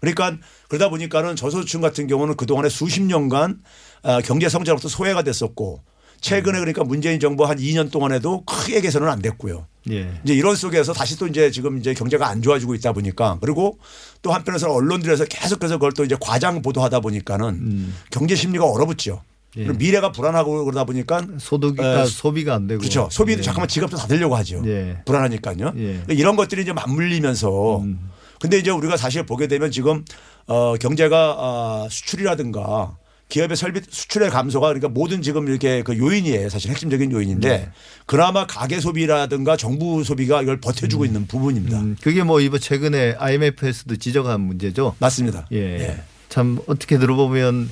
그러니까 0.00 0.36
그러다 0.68 0.88
보니까는 0.88 1.36
저소득층 1.36 1.80
같은 1.80 2.06
경우는 2.08 2.36
그동안에 2.36 2.68
수십 2.70 3.02
년간 3.02 3.60
아, 4.02 4.20
경제 4.22 4.48
성장으로부터 4.48 4.88
소외가 4.88 5.22
됐었고 5.22 5.80
최근에 6.22 6.60
그러니까 6.60 6.84
문재인 6.84 7.20
정부 7.20 7.44
한 7.44 7.58
2년 7.58 7.90
동안에도 7.90 8.44
크게 8.44 8.80
개선은 8.80 9.08
안 9.08 9.20
됐고요. 9.20 9.66
예. 9.90 10.08
이제 10.24 10.32
이런 10.32 10.54
속에서 10.54 10.92
다시 10.92 11.18
또 11.18 11.26
이제 11.26 11.50
지금 11.50 11.78
이제 11.78 11.92
경제가 11.92 12.28
안 12.28 12.40
좋아지고 12.40 12.74
있다 12.76 12.92
보니까 12.92 13.38
그리고 13.40 13.78
또 14.22 14.32
한편에서 14.32 14.72
언론들에서 14.72 15.24
계속해서 15.24 15.74
그걸 15.76 15.92
또 15.92 16.04
이제 16.04 16.16
과장 16.20 16.62
보도하다 16.62 17.00
보니까는 17.00 17.48
음. 17.48 17.94
경제 18.10 18.36
심리가 18.36 18.64
얼어붙죠. 18.64 19.20
예. 19.56 19.64
미래가 19.64 20.12
불안하고 20.12 20.64
그러다 20.64 20.84
보니까 20.84 21.26
소득이가 21.38 22.02
에, 22.02 22.06
소비가 22.06 22.54
안 22.54 22.68
되고. 22.68 22.78
그렇죠. 22.78 23.08
소비도 23.10 23.40
예. 23.40 23.42
잠깐만 23.42 23.68
지갑도 23.68 23.96
닫으려고 23.96 24.36
하죠. 24.36 24.62
예. 24.66 24.98
불안하니까요. 25.04 25.72
예. 25.76 25.82
그러니까 25.82 26.12
이런 26.14 26.36
것들이 26.36 26.62
이제 26.62 26.72
맞물리면서 26.72 27.78
음. 27.78 28.10
근데 28.40 28.58
이제 28.58 28.70
우리가 28.70 28.96
사실 28.96 29.26
보게 29.26 29.48
되면 29.48 29.72
지금 29.72 30.04
어 30.46 30.76
경제가 30.76 31.36
아 31.38 31.88
수출이라든가 31.90 32.96
기업의 33.32 33.56
설비 33.56 33.80
수출의 33.88 34.28
감소가 34.28 34.66
그러니까 34.66 34.90
모든 34.90 35.22
지금 35.22 35.48
이렇게 35.48 35.82
그 35.82 35.96
요인이에요. 35.96 36.50
사실 36.50 36.70
핵심적인 36.70 37.12
요인인데 37.12 37.48
네. 37.48 37.68
그나마 38.04 38.46
가계 38.46 38.78
소비라든가 38.78 39.56
정부 39.56 40.04
소비가 40.04 40.42
이걸 40.42 40.60
버텨주고 40.60 41.06
있는 41.06 41.26
부분입니다. 41.26 41.80
음, 41.80 41.96
그게 42.02 42.22
뭐 42.24 42.40
이번 42.42 42.60
최근에 42.60 43.14
IMF에서도 43.18 43.96
지적한 43.96 44.38
문제죠. 44.38 44.96
맞습니다. 44.98 45.46
예. 45.52 46.02
참 46.28 46.58
어떻게 46.66 46.98
들어보면 46.98 47.70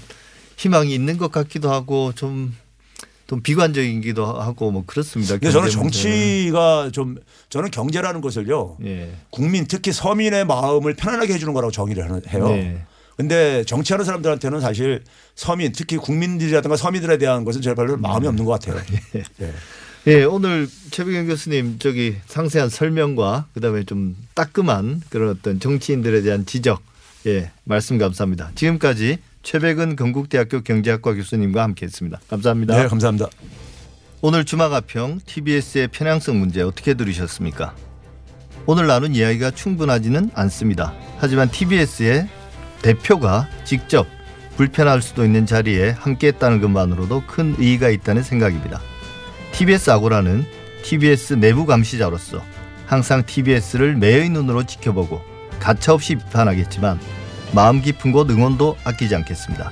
희망이 0.56 0.94
있는 0.94 1.18
것 1.18 1.30
같기도 1.30 1.70
하고 1.70 2.14
좀, 2.14 2.56
좀 3.26 3.42
비관적이기도 3.42 4.24
하고 4.24 4.70
뭐 4.70 4.84
그렇습니다. 4.86 5.34
근데 5.34 5.50
저는. 5.50 5.68
정치가 5.68 6.88
좀 6.90 7.16
저는 7.50 7.70
경제라는 7.70 8.22
것을요. 8.22 8.78
예. 8.86 9.12
국민 9.28 9.66
특히 9.66 9.92
서민의 9.92 10.46
마음을 10.46 10.94
편안하게 10.94 11.34
해주는 11.34 11.52
거라고 11.52 11.70
정의를 11.70 12.22
해요. 12.32 12.48
네. 12.48 12.82
근데 13.20 13.64
정치하는 13.64 14.06
사람들한테는 14.06 14.62
사실 14.62 15.02
서민 15.34 15.72
특히 15.72 15.98
국민들이라든가 15.98 16.74
서민들에 16.74 17.18
대한 17.18 17.44
것은 17.44 17.60
제가 17.60 17.74
별로 17.74 17.98
마음이 17.98 18.26
없는 18.26 18.46
것 18.46 18.52
같아요. 18.52 18.82
네. 19.36 19.52
예, 20.06 20.24
오늘 20.24 20.66
최백영 20.90 21.26
교수님 21.26 21.78
저기 21.78 22.16
상세한 22.26 22.70
설명과 22.70 23.48
그다음에 23.52 23.84
좀 23.84 24.16
따끔한 24.32 25.02
그런 25.10 25.28
어떤 25.28 25.60
정치인들에 25.60 26.22
대한 26.22 26.46
지적 26.46 26.80
예, 27.26 27.50
말씀 27.64 27.98
감사합니다. 27.98 28.52
지금까지 28.54 29.18
최백은 29.42 29.96
건국대학교 29.96 30.62
경제학과 30.62 31.12
교수님과 31.12 31.62
함께했습니다. 31.62 32.20
감사합니다. 32.26 32.82
네, 32.82 32.88
감사합니다. 32.88 33.28
오늘 34.22 34.46
주마가평 34.46 35.20
TBS의 35.26 35.88
편향성 35.88 36.38
문제 36.38 36.62
어떻게 36.62 36.94
들으셨습니까? 36.94 37.74
오늘 38.64 38.86
나눈 38.86 39.14
이야기가 39.14 39.50
충분하지는 39.50 40.30
않습니다. 40.32 40.94
하지만 41.18 41.50
TBS의 41.50 42.39
대표가 42.82 43.48
직접 43.64 44.06
불편할 44.56 45.00
수도 45.00 45.24
있는 45.24 45.46
자리에 45.46 45.90
함께했다는 45.90 46.60
것만으로도 46.60 47.24
큰 47.26 47.54
의의가 47.58 47.88
있다는 47.88 48.22
생각입니다. 48.22 48.80
TBS 49.52 49.90
아고라는 49.90 50.44
TBS 50.82 51.34
내부 51.34 51.66
감시자로서 51.66 52.42
항상 52.86 53.24
TBS를 53.24 53.96
매의 53.96 54.28
눈으로 54.28 54.64
지켜보고 54.64 55.22
가차없이 55.60 56.16
비판하겠지만 56.16 56.98
마음 57.52 57.80
깊은 57.80 58.12
곳 58.12 58.30
응원도 58.30 58.76
아끼지 58.84 59.14
않겠습니다. 59.14 59.70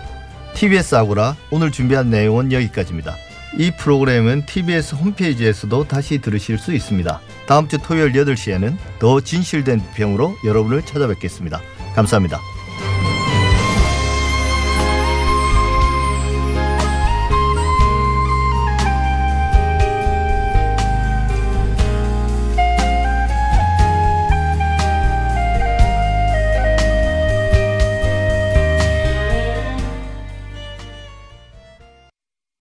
TBS 0.54 0.94
아고라 0.94 1.36
오늘 1.50 1.70
준비한 1.70 2.10
내용은 2.10 2.52
여기까지입니다. 2.52 3.16
이 3.56 3.70
프로그램은 3.78 4.44
TBS 4.46 4.94
홈페이지에서도 4.96 5.88
다시 5.88 6.18
들으실 6.18 6.58
수 6.58 6.74
있습니다. 6.74 7.20
다음 7.46 7.68
주 7.68 7.78
토요일 7.78 8.12
8시에는 8.12 8.76
더 8.98 9.20
진실된 9.20 9.80
비평으로 9.94 10.36
여러분을 10.44 10.82
찾아뵙겠습니다. 10.82 11.60
감사합니다. 11.94 12.57